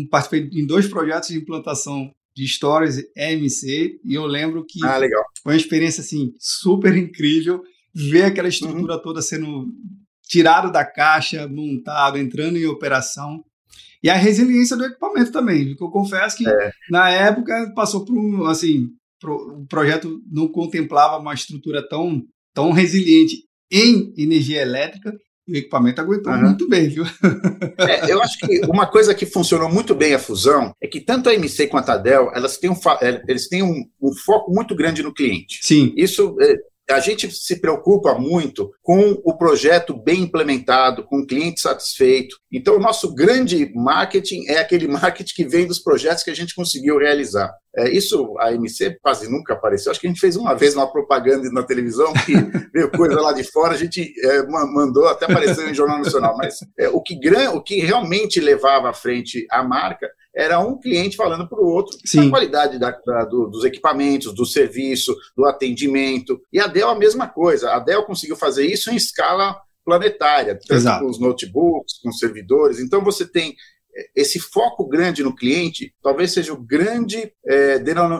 Participei 0.09 0.49
em 0.53 0.65
dois 0.65 0.87
projetos 0.87 1.29
de 1.29 1.37
implantação 1.37 2.09
de 2.35 2.47
stories 2.47 2.97
EMC 3.15 3.99
e 4.03 4.13
eu 4.13 4.25
lembro 4.25 4.65
que 4.65 4.83
ah, 4.83 4.99
foi 5.43 5.53
uma 5.53 5.57
experiência 5.57 6.01
assim 6.01 6.33
super 6.39 6.95
incrível 6.97 7.61
ver 7.93 8.23
aquela 8.23 8.47
estrutura 8.47 8.95
uhum. 8.95 9.01
toda 9.01 9.21
sendo 9.21 9.67
tirada 10.23 10.71
da 10.71 10.83
caixa, 10.83 11.47
montado, 11.47 12.17
entrando 12.17 12.57
em 12.57 12.65
operação. 12.65 13.43
E 14.01 14.09
a 14.09 14.15
resiliência 14.15 14.75
do 14.75 14.85
equipamento 14.85 15.31
também, 15.31 15.67
porque 15.69 15.83
eu 15.83 15.89
confesso 15.89 16.35
que 16.37 16.47
é. 16.47 16.71
na 16.89 17.09
época 17.09 17.71
passou 17.75 18.03
por 18.03 18.17
um, 18.17 18.45
assim, 18.45 18.89
o 19.23 19.65
projeto 19.67 20.21
não 20.29 20.47
contemplava 20.47 21.19
uma 21.19 21.33
estrutura 21.33 21.87
tão, 21.87 22.21
tão 22.53 22.71
resiliente 22.71 23.43
em 23.71 24.13
energia 24.17 24.61
elétrica 24.61 25.15
o 25.47 25.55
equipamento 25.55 25.99
aguentou 25.99 26.31
uhum. 26.31 26.41
muito 26.41 26.67
bem, 26.69 26.87
viu? 26.87 27.03
É, 27.77 28.11
eu 28.11 28.21
acho 28.21 28.37
que 28.39 28.61
uma 28.65 28.85
coisa 28.85 29.13
que 29.13 29.25
funcionou 29.25 29.69
muito 29.69 29.93
bem 29.93 30.13
a 30.13 30.19
fusão 30.19 30.73
é 30.81 30.87
que 30.87 31.01
tanto 31.01 31.29
a 31.29 31.33
MC 31.33 31.67
quanto 31.67 31.89
a 31.89 31.97
Dell, 31.97 32.31
elas 32.33 32.57
têm 32.57 32.69
um, 32.69 32.75
é, 33.01 33.21
eles 33.27 33.47
têm 33.49 33.61
um, 33.61 33.83
um 34.01 34.13
foco 34.13 34.51
muito 34.53 34.75
grande 34.75 35.03
no 35.03 35.13
cliente. 35.13 35.59
Sim. 35.61 35.93
Isso 35.97 36.35
é, 36.39 36.55
a 36.89 36.99
gente 36.99 37.31
se 37.31 37.59
preocupa 37.59 38.13
muito 38.15 38.71
com 38.81 39.21
o 39.23 39.37
projeto 39.37 39.95
bem 39.95 40.21
implementado, 40.21 41.05
com 41.05 41.19
o 41.19 41.25
cliente 41.25 41.61
satisfeito. 41.61 42.35
Então, 42.51 42.75
o 42.75 42.79
nosso 42.79 43.13
grande 43.15 43.71
marketing 43.73 44.47
é 44.47 44.57
aquele 44.57 44.87
marketing 44.89 45.33
que 45.33 45.45
vem 45.45 45.65
dos 45.65 45.79
projetos 45.79 46.23
que 46.23 46.31
a 46.31 46.35
gente 46.35 46.53
conseguiu 46.53 46.97
realizar. 46.97 47.53
É, 47.75 47.89
isso, 47.89 48.35
a 48.39 48.53
MC 48.53 48.97
quase 49.01 49.31
nunca 49.31 49.53
apareceu. 49.53 49.91
Acho 49.91 49.99
que 49.99 50.07
a 50.07 50.09
gente 50.09 50.19
fez 50.19 50.35
uma 50.35 50.53
vez 50.53 50.75
uma 50.75 50.91
propaganda 50.91 51.49
na 51.51 51.63
televisão 51.63 52.13
que 52.25 52.33
veio 52.73 52.91
coisa 52.91 53.19
lá 53.19 53.33
de 53.33 53.43
fora, 53.43 53.73
a 53.73 53.77
gente 53.77 54.13
é, 54.23 54.45
mandou, 54.45 55.07
até 55.07 55.25
apareceu 55.25 55.67
em 55.67 55.73
Jornal 55.73 55.99
Nacional. 55.99 56.35
Mas 56.37 56.59
é, 56.77 56.89
o, 56.89 57.01
que, 57.01 57.17
o 57.53 57.61
que 57.61 57.79
realmente 57.79 58.39
levava 58.39 58.89
à 58.89 58.93
frente 58.93 59.47
a 59.49 59.63
marca 59.63 60.07
era 60.35 60.59
um 60.59 60.79
cliente 60.79 61.15
falando 61.15 61.47
para 61.47 61.59
o 61.59 61.67
outro 61.67 61.97
Sim. 62.03 62.27
a 62.27 62.29
qualidade 62.29 62.79
da, 62.79 62.91
da, 62.91 63.25
do, 63.25 63.47
dos 63.47 63.63
equipamentos, 63.63 64.33
do 64.33 64.45
serviço, 64.45 65.15
do 65.37 65.45
atendimento. 65.45 66.41
E 66.51 66.59
a 66.59 66.67
Dell 66.67 66.89
a 66.89 66.97
mesma 66.97 67.27
coisa. 67.27 67.71
A 67.71 67.79
Dell 67.79 68.03
conseguiu 68.03 68.35
fazer 68.35 68.65
isso 68.65 68.89
em 68.89 68.95
escala 68.95 69.55
planetária, 69.85 70.55
tanto 70.55 70.73
Exato. 70.73 71.03
com 71.03 71.11
os 71.11 71.19
notebooks, 71.19 71.99
com 72.01 72.09
os 72.09 72.17
servidores. 72.17 72.79
Então 72.79 73.03
você 73.03 73.25
tem 73.27 73.55
esse 74.15 74.39
foco 74.39 74.87
grande 74.87 75.23
no 75.23 75.35
cliente 75.35 75.93
talvez 76.01 76.31
seja 76.31 76.53
o 76.53 76.61
grande 76.61 77.31
é, 77.45 77.79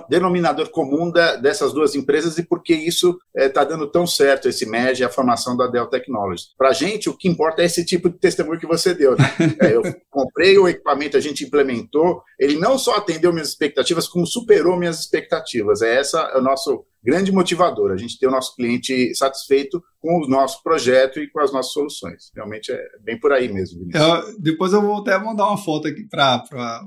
denominador 0.10 0.70
comum 0.70 1.12
da, 1.12 1.36
dessas 1.36 1.74
duas 1.74 1.96
empresas 1.96 2.38
e 2.38 2.44
porque 2.44 2.74
isso 2.74 3.18
está 3.36 3.62
é, 3.62 3.65
dando 3.65 3.89
tão 3.89 4.06
certo, 4.06 4.48
esse 4.48 4.65
merge, 4.65 5.03
a 5.03 5.10
formação 5.10 5.58
da 5.58 5.68
Dell 5.68 5.88
Technologies. 5.88 6.50
Para 6.58 6.70
a 6.70 6.74
gente, 6.74 7.10
o 7.10 7.18
que 7.18 7.27
importa 7.27 7.62
é 7.62 7.65
esse 7.65 7.86
tipo 7.86 8.10
de 8.10 8.18
testemunho 8.18 8.60
que 8.60 8.68
você 8.68 8.94
deu. 8.94 9.15
Né? 9.15 9.24
É, 9.63 9.75
eu 9.75 9.82
comprei 10.10 10.58
o 10.58 10.68
equipamento, 10.68 11.15
a 11.15 11.20
gente 11.20 11.44
implementou, 11.44 12.22
ele 12.39 12.58
não 12.58 12.77
só 12.77 12.96
atendeu 12.96 13.32
minhas 13.32 13.50
expectativas, 13.50 14.08
como 14.08 14.25
superou 14.25 14.77
minhas 14.77 15.00
expectativas. 15.00 15.82
É 15.82 15.96
essa 15.96 16.20
é 16.34 16.38
o 16.38 16.42
nosso 16.42 16.86
grande 17.04 17.32
motivador, 17.32 17.92
a 17.92 17.98
gente 17.98 18.18
ter 18.18 18.28
o 18.28 18.32
nosso 18.32 18.56
cliente 18.56 19.14
satisfeito 19.16 19.82
com 20.00 20.18
o 20.18 20.28
nosso 20.28 20.62
projeto 20.64 21.20
e 21.20 21.30
com 21.30 21.40
as 21.40 21.52
nossas 21.52 21.74
soluções. 21.74 22.32
Realmente 22.36 22.72
é 22.72 22.80
bem 23.04 23.20
por 23.20 23.32
aí 23.32 23.52
mesmo. 23.52 23.88
Eu, 23.94 24.40
depois 24.40 24.74
eu 24.74 24.82
vou 24.82 25.02
até 25.02 25.18
mandar 25.18 25.48
uma 25.48 25.58
foto 25.58 25.88
aqui 25.88 26.08
para 26.08 26.44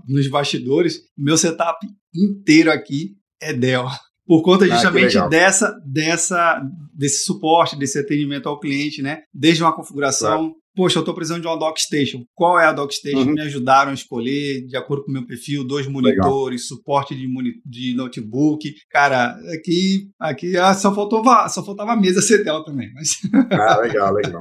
nos 0.09 0.29
bastidores. 0.29 1.03
Meu 1.17 1.37
setup 1.37 1.87
inteiro 2.15 2.71
aqui 2.71 3.17
é 3.41 3.53
Dell 3.53 3.87
por 4.27 4.43
conta 4.43 4.65
ah, 4.65 4.69
justamente 4.69 5.17
ah, 5.17 5.29
dessa, 5.29 5.79
dessa, 5.87 6.61
desse 6.93 7.25
suporte, 7.25 7.79
desse 7.79 7.99
atendimento 7.99 8.49
ao 8.49 8.59
cliente, 8.59 9.01
né? 9.01 9.23
Desde 9.33 9.63
uma 9.63 9.75
configuração, 9.75 10.51
claro 10.51 10.66
poxa, 10.77 10.99
eu 10.99 11.01
estou 11.01 11.15
precisando 11.15 11.41
de 11.41 11.49
uma 11.49 11.59
dockstation. 11.59 12.25
Qual 12.35 12.61
é 12.61 12.67
a 12.67 12.73
dockstation? 12.73 13.21
Uhum. 13.21 13.33
Me 13.33 13.41
ajudaram 13.41 13.91
a 13.91 13.95
escolher, 13.95 14.67
de 14.67 14.77
acordo 14.77 15.05
com 15.05 15.11
o 15.11 15.15
meu 15.15 15.27
perfil, 15.27 15.67
dois 15.67 15.87
monitores, 15.87 16.63
legal. 16.63 16.79
suporte 16.79 17.15
de, 17.15 17.27
de 17.65 17.97
notebook. 17.97 18.75
Cara, 18.91 19.37
aqui, 19.55 20.11
aqui 20.21 20.57
ah, 20.57 20.75
só, 20.75 20.95
faltou, 20.95 21.25
só 21.49 21.65
faltava 21.65 21.93
a 21.93 21.97
mesa 21.97 22.21
CETEL 22.21 22.63
também. 22.63 22.93
Mas... 22.95 23.09
Ah, 23.51 23.79
legal, 23.79 24.13
legal. 24.13 24.41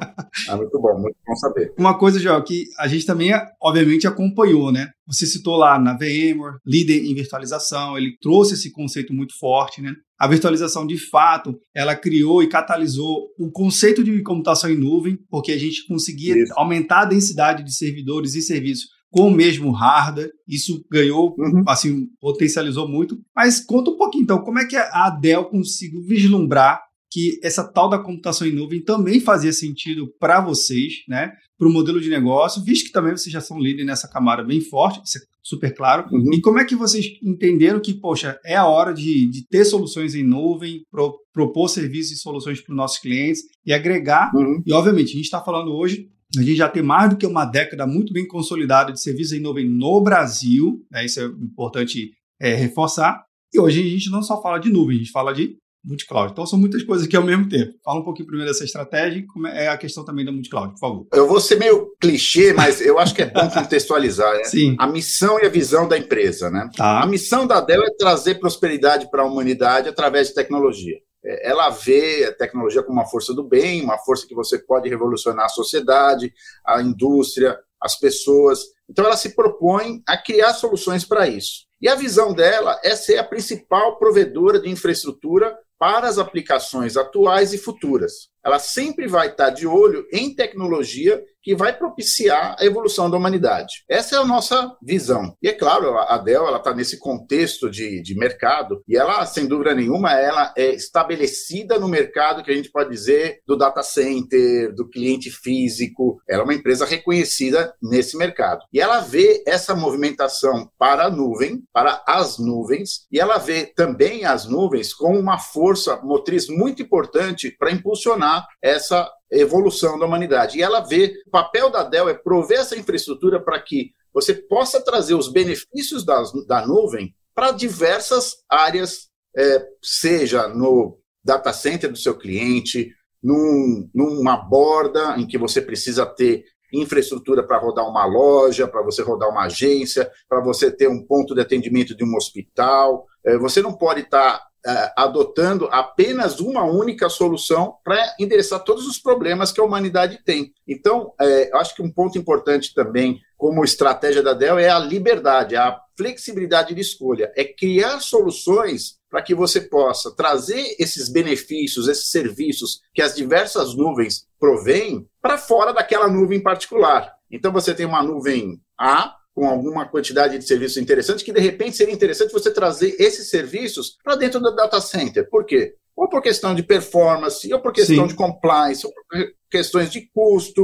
Ah, 0.49 0.57
muito 0.57 0.79
bom, 0.79 0.99
muito 0.99 1.15
bom 1.25 1.35
saber. 1.35 1.73
Uma 1.77 1.97
coisa, 1.97 2.19
João, 2.19 2.43
que 2.43 2.65
a 2.77 2.87
gente 2.87 3.05
também, 3.05 3.31
obviamente, 3.61 4.05
acompanhou, 4.05 4.71
né? 4.71 4.89
Você 5.07 5.25
citou 5.25 5.55
lá 5.55 5.79
na 5.79 5.93
VMware, 5.93 6.57
líder 6.65 7.05
em 7.05 7.13
virtualização, 7.13 7.97
ele 7.97 8.17
trouxe 8.19 8.55
esse 8.55 8.71
conceito 8.71 9.13
muito 9.13 9.37
forte, 9.39 9.81
né? 9.81 9.93
A 10.19 10.27
virtualização, 10.27 10.87
de 10.87 10.97
fato, 10.97 11.59
ela 11.73 11.95
criou 11.95 12.41
e 12.41 12.47
catalisou 12.47 13.27
o 13.37 13.51
conceito 13.51 14.03
de 14.03 14.21
computação 14.23 14.69
em 14.69 14.77
nuvem, 14.77 15.17
porque 15.29 15.51
a 15.51 15.57
gente 15.57 15.85
conseguia 15.87 16.37
Isso. 16.37 16.53
aumentar 16.55 17.01
a 17.01 17.05
densidade 17.05 17.63
de 17.63 17.75
servidores 17.75 18.33
e 18.35 18.41
serviços 18.41 18.87
com 19.11 19.27
o 19.27 19.31
mesmo 19.31 19.71
hardware. 19.71 20.31
Isso 20.47 20.83
ganhou, 20.91 21.35
uhum. 21.37 21.63
assim, 21.67 22.07
potencializou 22.19 22.87
muito. 22.87 23.17
Mas 23.35 23.59
conta 23.59 23.91
um 23.91 23.97
pouquinho, 23.97 24.23
então, 24.23 24.41
como 24.41 24.59
é 24.59 24.65
que 24.65 24.75
a 24.75 25.09
Dell 25.09 25.45
conseguiu 25.45 26.01
vislumbrar 26.03 26.84
que 27.15 27.39
essa 27.41 27.63
tal 27.63 27.89
da 27.89 27.97
computação 27.97 28.45
em 28.45 28.51
nuvem 28.51 28.83
também 28.83 29.21
fazia 29.21 29.53
sentido 29.53 30.13
para 30.19 30.41
vocês, 30.41 30.95
né? 31.07 31.31
Para 31.57 31.69
o 31.69 31.71
modelo 31.71 32.01
de 32.01 32.09
negócio, 32.09 32.61
visto 32.61 32.87
que 32.87 32.91
também 32.91 33.15
vocês 33.15 33.31
já 33.31 33.39
são 33.39 33.57
líderes 33.57 33.85
nessa 33.85 34.09
camada 34.09 34.43
bem 34.43 34.59
forte, 34.59 35.01
isso 35.05 35.19
é 35.19 35.21
super 35.41 35.73
claro. 35.73 36.09
Uhum. 36.11 36.33
E 36.33 36.41
como 36.41 36.59
é 36.59 36.65
que 36.65 36.75
vocês 36.75 37.05
entenderam 37.23 37.79
que, 37.79 37.93
poxa, 37.93 38.37
é 38.43 38.57
a 38.57 38.65
hora 38.65 38.93
de, 38.93 39.29
de 39.29 39.47
ter 39.47 39.63
soluções 39.63 40.13
em 40.13 40.23
nuvem, 40.23 40.81
pro, 40.91 41.17
propor 41.31 41.69
serviços 41.69 42.17
e 42.17 42.21
soluções 42.21 42.59
para 42.59 42.73
os 42.73 42.77
nossos 42.77 42.97
clientes 42.97 43.43
e 43.65 43.71
agregar? 43.71 44.35
Uhum. 44.35 44.61
E, 44.65 44.73
obviamente, 44.73 45.11
a 45.11 45.15
gente 45.15 45.23
está 45.23 45.39
falando 45.39 45.71
hoje 45.71 46.09
a 46.37 46.41
gente 46.41 46.55
já 46.55 46.67
tem 46.67 46.83
mais 46.83 47.09
do 47.09 47.15
que 47.15 47.25
uma 47.25 47.45
década 47.45 47.87
muito 47.87 48.11
bem 48.11 48.27
consolidada 48.27 48.91
de 48.91 49.01
serviços 49.01 49.31
em 49.31 49.39
nuvem 49.39 49.69
no 49.69 50.01
Brasil, 50.01 50.85
né? 50.91 51.05
isso 51.05 51.21
é 51.21 51.25
importante 51.25 52.11
é, 52.41 52.55
reforçar. 52.55 53.23
E 53.53 53.59
hoje 53.59 53.79
a 53.79 53.89
gente 53.89 54.09
não 54.09 54.21
só 54.21 54.41
fala 54.41 54.57
de 54.57 54.69
nuvem, 54.69 54.97
a 54.97 54.99
gente 54.99 55.11
fala 55.11 55.31
de 55.31 55.55
multicloud. 55.85 56.31
Então 56.31 56.45
são 56.45 56.59
muitas 56.59 56.83
coisas 56.83 57.05
aqui 57.05 57.15
ao 57.15 57.23
mesmo 57.23 57.47
tempo. 57.47 57.73
Fala 57.83 57.99
um 57.99 58.03
pouquinho 58.03 58.27
primeiro 58.27 58.51
dessa 58.51 58.65
estratégia 58.65 59.19
e 59.19 59.25
como 59.25 59.47
é 59.47 59.67
a 59.67 59.77
questão 59.77 60.03
também 60.03 60.25
da 60.25 60.31
multicloud, 60.31 60.73
por 60.73 60.79
favor. 60.79 61.07
Eu 61.13 61.27
vou 61.27 61.39
ser 61.39 61.57
meio 61.57 61.91
clichê, 61.99 62.53
mas 62.53 62.81
eu 62.81 62.97
acho 62.97 63.13
que 63.13 63.21
é 63.21 63.25
bom 63.29 63.47
contextualizar. 63.51 64.33
Né? 64.35 64.43
Sim. 64.45 64.75
A 64.79 64.87
missão 64.87 65.39
e 65.39 65.45
a 65.45 65.49
visão 65.49 65.87
da 65.87 65.97
empresa. 65.97 66.49
Né? 66.49 66.69
Tá. 66.75 67.01
A 67.01 67.05
missão 67.05 67.45
da 67.45 67.61
Dell 67.61 67.83
é 67.83 67.91
trazer 67.97 68.35
prosperidade 68.35 69.09
para 69.09 69.23
a 69.23 69.25
humanidade 69.25 69.87
através 69.87 70.29
de 70.29 70.33
tecnologia. 70.33 70.97
É, 71.23 71.49
ela 71.49 71.69
vê 71.69 72.25
a 72.25 72.33
tecnologia 72.33 72.83
como 72.83 72.99
uma 72.99 73.07
força 73.07 73.33
do 73.33 73.43
bem, 73.43 73.83
uma 73.83 73.97
força 73.97 74.27
que 74.27 74.35
você 74.35 74.59
pode 74.59 74.89
revolucionar 74.89 75.45
a 75.45 75.49
sociedade, 75.49 76.31
a 76.65 76.81
indústria, 76.81 77.57
as 77.81 77.97
pessoas. 77.99 78.59
Então 78.89 79.05
ela 79.05 79.17
se 79.17 79.35
propõe 79.35 80.01
a 80.07 80.17
criar 80.17 80.53
soluções 80.53 81.03
para 81.03 81.27
isso. 81.27 81.65
E 81.81 81.87
a 81.87 81.95
visão 81.95 82.33
dela 82.33 82.79
é 82.83 82.95
ser 82.95 83.17
a 83.17 83.23
principal 83.23 83.97
provedora 83.97 84.59
de 84.59 84.69
infraestrutura 84.69 85.55
para 85.77 86.07
as 86.07 86.17
aplicações 86.17 86.95
atuais 86.97 87.53
e 87.53 87.57
futuras. 87.57 88.29
Ela 88.43 88.59
sempre 88.59 89.07
vai 89.07 89.27
estar 89.27 89.49
de 89.49 89.67
olho 89.67 90.05
em 90.11 90.33
tecnologia 90.33 91.21
que 91.45 91.55
vai 91.55 91.77
propiciar 91.77 92.55
a 92.59 92.65
evolução 92.65 93.07
da 93.07 93.17
humanidade. 93.17 93.85
Essa 93.87 94.15
é 94.15 94.17
a 94.17 94.25
nossa 94.25 94.75
visão. 94.81 95.37
E 95.43 95.47
é 95.47 95.53
claro, 95.53 95.95
a 95.95 96.17
Dell 96.17 96.55
está 96.55 96.73
nesse 96.73 96.97
contexto 96.97 97.69
de, 97.69 98.01
de 98.01 98.17
mercado 98.17 98.81
e 98.87 98.97
ela, 98.97 99.23
sem 99.27 99.45
dúvida 99.45 99.75
nenhuma, 99.75 100.11
ela 100.13 100.51
é 100.57 100.73
estabelecida 100.73 101.77
no 101.77 101.87
mercado 101.87 102.43
que 102.43 102.49
a 102.49 102.55
gente 102.55 102.71
pode 102.71 102.89
dizer 102.89 103.41
do 103.45 103.55
data 103.55 103.83
center, 103.83 104.73
do 104.73 104.89
cliente 104.89 105.29
físico. 105.29 106.19
Ela 106.27 106.41
é 106.41 106.43
uma 106.45 106.53
empresa 106.55 106.83
reconhecida 106.83 107.75
nesse 107.79 108.17
mercado. 108.17 108.61
E 108.73 108.81
ela 108.81 109.01
vê 109.01 109.43
essa 109.45 109.75
movimentação 109.75 110.67
para 110.79 111.05
a 111.05 111.11
nuvem, 111.11 111.61
para 111.71 112.03
as 112.07 112.39
nuvens, 112.39 113.05
e 113.11 113.19
ela 113.19 113.37
vê 113.37 113.67
também 113.67 114.25
as 114.25 114.47
nuvens 114.47 114.95
como 114.95 115.19
uma 115.19 115.37
força 115.37 116.01
motriz 116.01 116.47
muito 116.47 116.81
importante 116.81 117.55
para 117.59 117.71
impulsionar 117.71 118.47
essa 118.63 119.07
evolução 119.31 119.97
da 119.97 120.05
humanidade. 120.05 120.57
E 120.57 120.61
ela 120.61 120.81
vê, 120.81 121.13
o 121.27 121.29
papel 121.29 121.69
da 121.69 121.83
Dell 121.83 122.09
é 122.09 122.13
prover 122.13 122.59
essa 122.59 122.77
infraestrutura 122.77 123.39
para 123.39 123.59
que 123.59 123.91
você 124.13 124.33
possa 124.33 124.81
trazer 124.81 125.15
os 125.15 125.31
benefícios 125.31 126.05
das, 126.05 126.31
da 126.47 126.65
nuvem 126.65 127.13
para 127.33 127.51
diversas 127.51 128.37
áreas, 128.49 129.09
é, 129.35 129.67
seja 129.83 130.47
no 130.47 130.97
data 131.23 131.51
center 131.51 131.91
do 131.91 131.97
seu 131.97 132.17
cliente, 132.17 132.91
num, 133.21 133.89
numa 133.93 134.37
borda 134.37 135.15
em 135.17 135.27
que 135.27 135.37
você 135.37 135.61
precisa 135.61 136.05
ter 136.05 136.45
infraestrutura 136.71 137.45
para 137.45 137.57
rodar 137.57 137.87
uma 137.87 138.05
loja, 138.05 138.67
para 138.67 138.81
você 138.81 139.01
rodar 139.01 139.29
uma 139.29 139.45
agência, 139.45 140.09
para 140.29 140.41
você 140.41 140.71
ter 140.71 140.87
um 140.87 141.03
ponto 141.03 141.33
de 141.33 141.41
atendimento 141.41 141.95
de 141.95 142.03
um 142.03 142.15
hospital. 142.15 143.05
É, 143.25 143.37
você 143.37 143.61
não 143.61 143.73
pode 143.73 144.01
estar 144.01 144.39
tá 144.39 144.47
adotando 144.95 145.67
apenas 145.71 146.39
uma 146.39 146.63
única 146.63 147.07
solução 147.07 147.75
para 147.83 148.15
endereçar 148.19 148.63
todos 148.63 148.87
os 148.87 148.97
problemas 148.97 149.51
que 149.51 149.61
a 149.61 149.63
humanidade 149.63 150.19
tem. 150.25 150.53
Então, 150.67 151.13
uh, 151.21 151.57
acho 151.57 151.75
que 151.75 151.83
um 151.83 151.91
ponto 151.91 152.17
importante 152.17 152.73
também, 152.73 153.19
como 153.37 153.63
estratégia 153.63 154.23
da 154.23 154.33
Dell, 154.33 154.57
é 154.57 154.69
a 154.69 154.79
liberdade, 154.79 155.55
a 155.55 155.79
flexibilidade 155.95 156.73
de 156.73 156.81
escolha, 156.81 157.31
é 157.35 157.43
criar 157.43 157.99
soluções 157.99 158.97
para 159.09 159.21
que 159.21 159.35
você 159.35 159.61
possa 159.61 160.13
trazer 160.15 160.75
esses 160.79 161.09
benefícios, 161.09 161.87
esses 161.87 162.09
serviços 162.09 162.81
que 162.93 163.01
as 163.01 163.15
diversas 163.15 163.75
nuvens 163.75 164.27
provêm 164.39 165.07
para 165.21 165.37
fora 165.37 165.73
daquela 165.73 166.07
nuvem 166.07 166.39
em 166.39 166.43
particular. 166.43 167.13
Então, 167.31 167.51
você 167.51 167.73
tem 167.73 167.85
uma 167.85 168.03
nuvem 168.03 168.59
A, 168.79 169.15
com 169.35 169.45
alguma 169.45 169.85
quantidade 169.85 170.39
de 170.39 170.47
serviços 170.47 170.77
interessantes, 170.77 171.21
que 171.21 171.33
de 171.33 171.41
repente 171.41 171.75
seria 171.75 171.93
interessante 171.93 172.31
você 172.31 172.49
trazer 172.49 172.95
esses 172.97 173.29
serviços 173.29 173.97
para 174.01 174.15
dentro 174.15 174.39
do 174.39 174.55
data 174.55 174.79
center. 174.79 175.29
Por 175.29 175.45
quê? 175.45 175.75
Ou 175.93 176.09
por 176.09 176.21
questão 176.21 176.55
de 176.55 176.63
performance, 176.63 177.53
ou 177.53 177.59
por 177.59 177.73
questão 177.73 178.03
Sim. 178.03 178.07
de 178.07 178.15
compliance, 178.15 178.87
ou 178.87 178.93
por 178.93 179.03
questões 179.51 179.91
de 179.91 180.09
custo. 180.13 180.63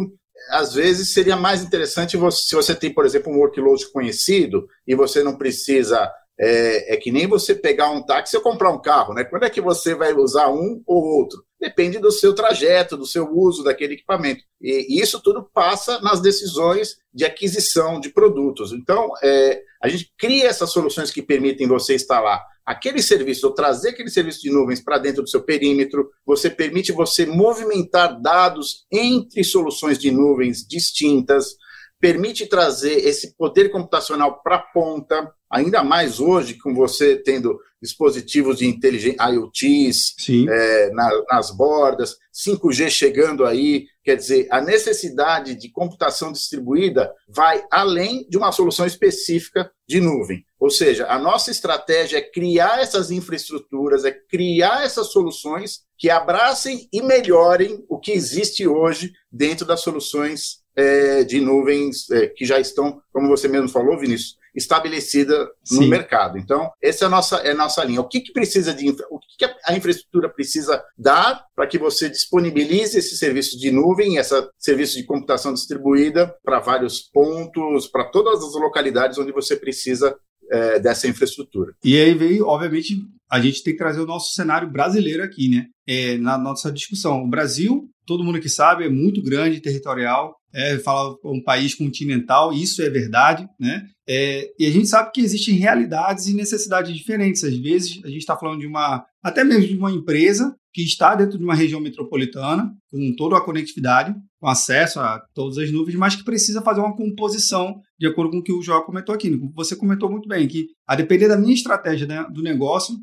Às 0.49 0.73
vezes 0.73 1.13
seria 1.13 1.35
mais 1.35 1.61
interessante 1.61 2.15
você, 2.15 2.41
se 2.47 2.55
você 2.55 2.73
tem, 2.73 2.93
por 2.93 3.05
exemplo, 3.05 3.31
um 3.31 3.37
workload 3.37 3.91
conhecido 3.91 4.65
e 4.87 4.95
você 4.95 5.21
não 5.21 5.37
precisa 5.37 6.09
é, 6.39 6.95
é, 6.95 6.97
que 6.97 7.11
nem 7.11 7.27
você 7.27 7.53
pegar 7.53 7.91
um 7.91 8.01
táxi 8.01 8.35
ou 8.35 8.41
comprar 8.41 8.71
um 8.71 8.81
carro, 8.81 9.13
né? 9.13 9.23
Quando 9.25 9.43
é 9.43 9.49
que 9.49 9.61
você 9.61 9.93
vai 9.93 10.13
usar 10.13 10.49
um 10.49 10.81
ou 10.87 11.03
outro? 11.19 11.43
Depende 11.61 11.99
do 11.99 12.11
seu 12.11 12.33
trajeto, 12.33 12.97
do 12.97 13.05
seu 13.05 13.31
uso 13.31 13.63
daquele 13.63 13.93
equipamento. 13.93 14.43
E, 14.59 14.99
isso 14.99 15.21
tudo 15.21 15.47
passa 15.53 16.01
nas 16.01 16.19
decisões 16.19 16.97
de 17.13 17.23
aquisição 17.23 17.99
de 17.99 18.09
produtos. 18.09 18.73
Então, 18.73 19.11
é, 19.21 19.61
a 19.79 19.87
gente 19.87 20.11
cria 20.17 20.47
essas 20.47 20.71
soluções 20.71 21.11
que 21.11 21.21
permitem 21.21 21.67
você 21.67 21.93
instalar 21.93 22.43
aquele 22.65 23.01
serviço, 23.01 23.47
ou 23.47 23.53
trazer 23.53 23.89
aquele 23.89 24.09
serviço 24.09 24.41
de 24.41 24.49
nuvens 24.49 24.81
para 24.81 24.97
dentro 24.97 25.23
do 25.23 25.29
seu 25.29 25.41
perímetro, 25.43 26.09
você 26.25 26.49
permite 26.49 26.91
você 26.91 27.25
movimentar 27.25 28.19
dados 28.21 28.85
entre 28.91 29.43
soluções 29.43 29.97
de 29.97 30.09
nuvens 30.09 30.65
distintas, 30.65 31.55
permite 31.99 32.47
trazer 32.47 33.05
esse 33.05 33.35
poder 33.35 33.69
computacional 33.69 34.41
para 34.41 34.55
a 34.55 34.59
ponta, 34.59 35.31
ainda 35.49 35.83
mais 35.83 36.19
hoje, 36.19 36.55
com 36.55 36.73
você 36.73 37.15
tendo 37.15 37.59
dispositivos 37.81 38.59
de 38.59 38.67
inteligência, 38.67 39.17
IoTs 39.31 40.15
é, 40.47 40.91
na, 40.91 41.09
nas 41.31 41.51
bordas, 41.51 42.15
5G 42.33 42.89
chegando 42.89 43.45
aí, 43.45 43.87
quer 44.03 44.15
dizer, 44.15 44.47
a 44.51 44.61
necessidade 44.61 45.55
de 45.55 45.69
computação 45.69 46.31
distribuída 46.31 47.11
vai 47.27 47.63
além 47.71 48.25
de 48.29 48.37
uma 48.37 48.51
solução 48.51 48.85
específica 48.85 49.71
de 49.87 49.99
nuvem. 49.99 50.45
Ou 50.59 50.69
seja, 50.69 51.07
a 51.07 51.17
nossa 51.17 51.49
estratégia 51.49 52.17
é 52.17 52.21
criar 52.21 52.81
essas 52.81 53.09
infraestruturas, 53.09 54.05
é 54.05 54.11
criar 54.11 54.85
essas 54.85 55.07
soluções 55.07 55.81
que 55.97 56.09
abracem 56.09 56.87
e 56.93 57.01
melhorem 57.01 57.83
o 57.89 57.99
que 57.99 58.11
existe 58.11 58.67
hoje 58.67 59.11
dentro 59.31 59.65
das 59.65 59.81
soluções 59.81 60.61
é, 60.75 61.23
de 61.23 61.41
nuvens 61.41 62.09
é, 62.11 62.27
que 62.27 62.45
já 62.45 62.59
estão, 62.59 63.01
como 63.11 63.27
você 63.27 63.47
mesmo 63.47 63.69
falou, 63.69 63.99
Vinícius, 63.99 64.37
estabelecida 64.53 65.49
no 65.71 65.83
Sim. 65.83 65.89
mercado. 65.89 66.37
Então, 66.37 66.69
essa 66.81 67.05
é 67.05 67.07
a 67.07 67.09
nossa, 67.09 67.35
é 67.37 67.51
a 67.51 67.55
nossa 67.55 67.83
linha. 67.83 68.01
O 68.01 68.07
que, 68.07 68.21
que 68.21 68.33
precisa 68.33 68.73
de 68.73 68.89
o 69.09 69.19
que, 69.19 69.37
que 69.37 69.45
a 69.65 69.75
infraestrutura 69.75 70.29
precisa 70.29 70.83
dar 70.97 71.45
para 71.55 71.67
que 71.67 71.77
você 71.77 72.09
disponibilize 72.09 72.97
esse 72.97 73.17
serviço 73.17 73.57
de 73.57 73.71
nuvem, 73.71 74.17
esse 74.17 74.35
serviço 74.57 74.97
de 74.97 75.03
computação 75.03 75.53
distribuída 75.53 76.33
para 76.43 76.59
vários 76.59 76.99
pontos, 76.99 77.87
para 77.87 78.05
todas 78.05 78.43
as 78.43 78.53
localidades 78.53 79.17
onde 79.17 79.31
você 79.31 79.55
precisa 79.55 80.15
é, 80.51 80.79
dessa 80.79 81.07
infraestrutura. 81.07 81.73
E 81.83 81.97
aí 81.97 82.13
veio, 82.13 82.45
obviamente, 82.45 82.97
a 83.31 83.39
gente 83.39 83.63
tem 83.63 83.73
que 83.73 83.79
trazer 83.79 84.01
o 84.01 84.05
nosso 84.05 84.33
cenário 84.33 84.69
brasileiro 84.69 85.23
aqui, 85.23 85.49
né? 85.49 85.67
É, 85.87 86.17
na 86.17 86.37
nossa 86.37 86.71
discussão. 86.71 87.23
O 87.23 87.29
Brasil, 87.29 87.89
todo 88.05 88.23
mundo 88.23 88.41
que 88.41 88.49
sabe, 88.49 88.85
é 88.85 88.89
muito 88.89 89.23
grande, 89.23 89.61
territorial, 89.61 90.35
é, 90.53 90.77
um 91.23 91.41
país 91.43 91.73
continental, 91.73 92.53
isso 92.53 92.81
é 92.81 92.89
verdade, 92.89 93.47
né? 93.59 93.87
É, 94.07 94.51
e 94.59 94.65
a 94.65 94.71
gente 94.71 94.87
sabe 94.87 95.11
que 95.13 95.21
existem 95.21 95.55
realidades 95.55 96.27
e 96.27 96.33
necessidades 96.33 96.95
diferentes. 96.95 97.43
Às 97.43 97.57
vezes 97.57 98.01
a 98.03 98.07
gente 98.07 98.19
está 98.19 98.35
falando 98.35 98.59
de 98.59 98.67
uma, 98.67 99.05
até 99.23 99.43
mesmo 99.43 99.67
de 99.67 99.77
uma 99.77 99.91
empresa 99.91 100.55
que 100.73 100.81
está 100.81 101.15
dentro 101.15 101.37
de 101.37 101.43
uma 101.43 101.55
região 101.55 101.81
metropolitana, 101.81 102.73
com 102.89 103.15
toda 103.15 103.37
a 103.37 103.41
conectividade, 103.41 104.15
com 104.39 104.47
acesso 104.47 104.99
a 104.99 105.21
todas 105.33 105.57
as 105.57 105.71
nuvens, 105.71 105.95
mas 105.95 106.15
que 106.15 106.23
precisa 106.23 106.61
fazer 106.61 106.79
uma 106.79 106.95
composição 106.95 107.79
de 107.99 108.07
acordo 108.07 108.31
com 108.31 108.37
o 108.37 108.43
que 108.43 108.53
o 108.53 108.61
João 108.61 108.83
comentou 108.83 109.13
aqui. 109.13 109.29
Você 109.53 109.75
comentou 109.75 110.09
muito 110.09 110.27
bem 110.27 110.47
que, 110.47 110.67
a 110.87 110.95
depender 110.95 111.27
da 111.27 111.37
minha 111.37 111.53
estratégia 111.53 112.07
né, 112.07 112.25
do 112.31 112.41
negócio, 112.41 112.95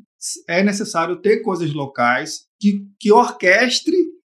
é 0.47 0.63
necessário 0.63 1.21
ter 1.21 1.41
coisas 1.41 1.71
locais 1.73 2.41
que, 2.59 2.81
que 2.99 3.11
orquestre 3.11 3.95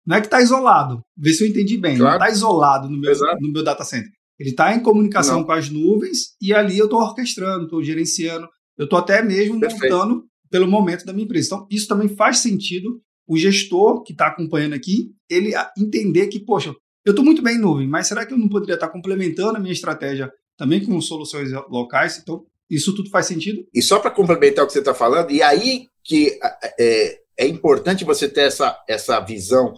não 0.05 0.17
é 0.17 0.21
que 0.21 0.27
está 0.27 0.41
isolado. 0.41 1.01
Vê 1.17 1.33
se 1.33 1.43
eu 1.43 1.47
entendi 1.47 1.77
bem. 1.77 1.97
Claro. 1.97 2.17
Não 2.17 2.25
está 2.25 2.35
isolado 2.35 2.89
no 2.89 2.99
meu, 2.99 3.13
no 3.39 3.51
meu 3.51 3.63
data 3.63 3.83
center. 3.83 4.11
Ele 4.39 4.51
está 4.51 4.73
em 4.73 4.81
comunicação 4.81 5.39
não. 5.39 5.45
com 5.45 5.51
as 5.51 5.69
nuvens 5.69 6.35
e 6.41 6.53
ali 6.53 6.77
eu 6.77 6.85
estou 6.85 7.01
orquestrando, 7.01 7.65
estou 7.65 7.83
gerenciando, 7.83 8.47
eu 8.77 8.85
estou 8.85 8.97
até 8.97 9.21
mesmo 9.21 9.59
Perfeito. 9.59 9.93
montando 9.93 10.23
pelo 10.49 10.67
momento 10.67 11.05
da 11.05 11.11
minha 11.11 11.25
empresa. 11.25 11.47
Então, 11.47 11.67
isso 11.69 11.87
também 11.87 12.07
faz 12.07 12.39
sentido 12.39 13.01
o 13.27 13.37
gestor 13.37 14.01
que 14.01 14.13
está 14.13 14.27
acompanhando 14.27 14.73
aqui, 14.73 15.11
ele 15.29 15.53
entender 15.77 16.27
que, 16.27 16.39
poxa, 16.39 16.73
eu 17.05 17.11
estou 17.11 17.23
muito 17.23 17.43
bem 17.43 17.55
em 17.55 17.59
nuvem, 17.59 17.87
mas 17.87 18.07
será 18.07 18.25
que 18.25 18.33
eu 18.33 18.37
não 18.37 18.49
poderia 18.49 18.73
estar 18.73 18.87
tá 18.87 18.93
complementando 18.93 19.57
a 19.57 19.59
minha 19.59 19.73
estratégia 19.73 20.31
também 20.57 20.83
com 20.83 20.99
soluções 20.99 21.51
locais? 21.69 22.17
Então, 22.17 22.43
isso 22.69 22.95
tudo 22.95 23.09
faz 23.09 23.27
sentido? 23.27 23.63
E 23.73 23.81
só 23.81 23.99
para 23.99 24.09
complementar 24.09 24.63
o 24.63 24.67
que 24.67 24.73
você 24.73 24.79
está 24.79 24.93
falando, 24.93 25.31
e 25.31 25.43
aí 25.43 25.87
que 26.03 26.39
é, 26.79 27.19
é 27.37 27.47
importante 27.47 28.03
você 28.03 28.27
ter 28.27 28.41
essa, 28.41 28.77
essa 28.87 29.19
visão 29.19 29.73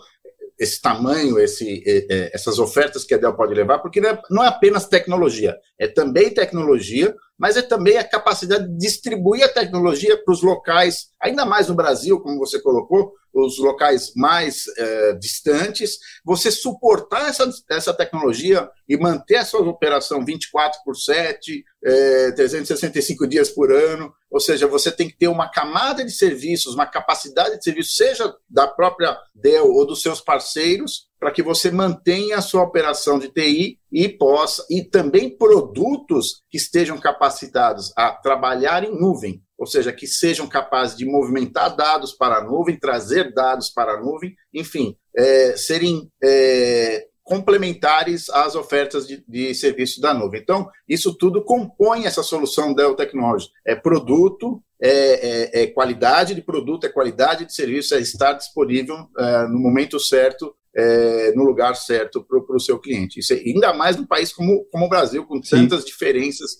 esse 0.62 0.80
tamanho, 0.80 1.40
esse, 1.40 1.84
essas 2.32 2.60
ofertas 2.60 3.04
que 3.04 3.16
a 3.16 3.18
Dell 3.18 3.34
pode 3.34 3.52
levar, 3.52 3.80
porque 3.80 4.00
é, 4.00 4.22
não 4.30 4.44
é 4.44 4.48
apenas 4.48 4.86
tecnologia, 4.86 5.58
é 5.80 5.88
também 5.88 6.32
tecnologia, 6.32 7.16
mas 7.36 7.58
é 7.58 7.64
também 7.64 7.98
a 7.98 8.04
capacidade 8.04 8.68
de 8.68 8.78
distribuir 8.78 9.44
a 9.44 9.50
tecnologia 9.50 10.24
para 10.24 10.32
os 10.32 10.44
locais, 10.44 11.08
ainda 11.20 11.44
mais 11.48 11.68
no 11.68 11.74
Brasil, 11.74 12.20
como 12.20 12.38
você 12.38 12.62
colocou, 12.62 13.12
os 13.34 13.58
locais 13.58 14.12
mais 14.16 14.66
é, 14.78 15.14
distantes, 15.14 15.98
você 16.24 16.52
suportar 16.52 17.30
essa, 17.30 17.50
essa 17.70 17.94
tecnologia 17.94 18.70
e 18.88 18.96
manter 18.98 19.38
a 19.38 19.46
sua 19.46 19.62
operação 19.62 20.24
24 20.24 20.82
por 20.86 20.96
7, 20.96 21.64
é, 21.84 22.32
365 22.34 23.26
dias 23.26 23.50
por 23.50 23.72
ano, 23.72 24.14
ou 24.32 24.40
seja, 24.40 24.66
você 24.66 24.90
tem 24.90 25.10
que 25.10 25.18
ter 25.18 25.28
uma 25.28 25.50
camada 25.50 26.06
de 26.06 26.12
serviços, 26.12 26.74
uma 26.74 26.86
capacidade 26.86 27.58
de 27.58 27.64
serviço, 27.64 27.96
seja 27.96 28.34
da 28.50 28.66
própria 28.66 29.18
Dell 29.36 29.70
ou 29.70 29.86
dos 29.86 30.02
seus 30.02 30.22
parceiros, 30.22 31.10
para 31.20 31.32
que 31.32 31.44
você 31.44 31.70
mantenha 31.70 32.38
a 32.38 32.42
sua 32.42 32.64
operação 32.64 33.20
de 33.20 33.28
TI 33.28 33.78
e 33.92 34.08
possa, 34.08 34.66
e 34.70 34.84
também 34.84 35.38
produtos 35.38 36.42
que 36.50 36.58
estejam 36.58 36.98
capacitados 36.98 37.92
a 37.98 38.12
trabalhar 38.12 38.86
em 38.86 38.98
nuvem, 38.98 39.44
ou 39.58 39.68
seja, 39.68 39.92
que 39.92 40.08
sejam 40.08 40.48
capazes 40.48 40.98
de 40.98 41.06
movimentar 41.06 41.76
dados 41.76 42.14
para 42.14 42.38
a 42.38 42.44
nuvem, 42.44 42.80
trazer 42.80 43.34
dados 43.34 43.70
para 43.70 43.96
a 43.96 44.02
nuvem, 44.02 44.34
enfim, 44.54 44.96
é, 45.16 45.58
serem 45.58 46.10
é, 46.24 47.06
complementares 47.24 48.30
às 48.30 48.56
ofertas 48.56 49.08
de, 49.08 49.24
de 49.28 49.54
serviço 49.54 50.02
da 50.02 50.14
nuvem. 50.14 50.42
Então, 50.42 50.70
isso 50.88 51.16
tudo 51.16 51.44
compõe 51.44 52.06
essa 52.06 52.24
solução 52.24 52.74
Dell 52.74 52.96
Technologies. 52.96 53.50
É 53.66 53.76
produto, 53.76 54.62
é, 54.82 54.90
é, 54.90 55.64
é, 55.64 55.68
qualidade 55.68 56.34
de 56.34 56.42
produto, 56.42 56.86
é 56.86 56.90
qualidade 56.90 57.46
de 57.46 57.54
serviço, 57.54 57.96
é 57.96 58.00
estar 58.00 58.34
disponível 58.34 58.98
é, 59.18 59.48
no 59.48 59.60
momento 59.60 60.00
certo, 60.00 60.56
é, 60.76 61.32
no 61.34 61.44
lugar 61.44 61.76
certo 61.76 62.26
para 62.26 62.56
o 62.56 62.60
seu 62.60 62.80
cliente. 62.80 63.20
Isso 63.20 63.34
é, 63.34 63.38
ainda 63.38 63.74
mais 63.74 63.96
num 63.96 64.06
país 64.06 64.34
como, 64.34 64.66
como 64.72 64.86
o 64.86 64.90
Brasil, 64.90 65.26
com 65.26 65.40
tantas 65.40 65.82
Sim. 65.82 65.86
diferenças 65.88 66.52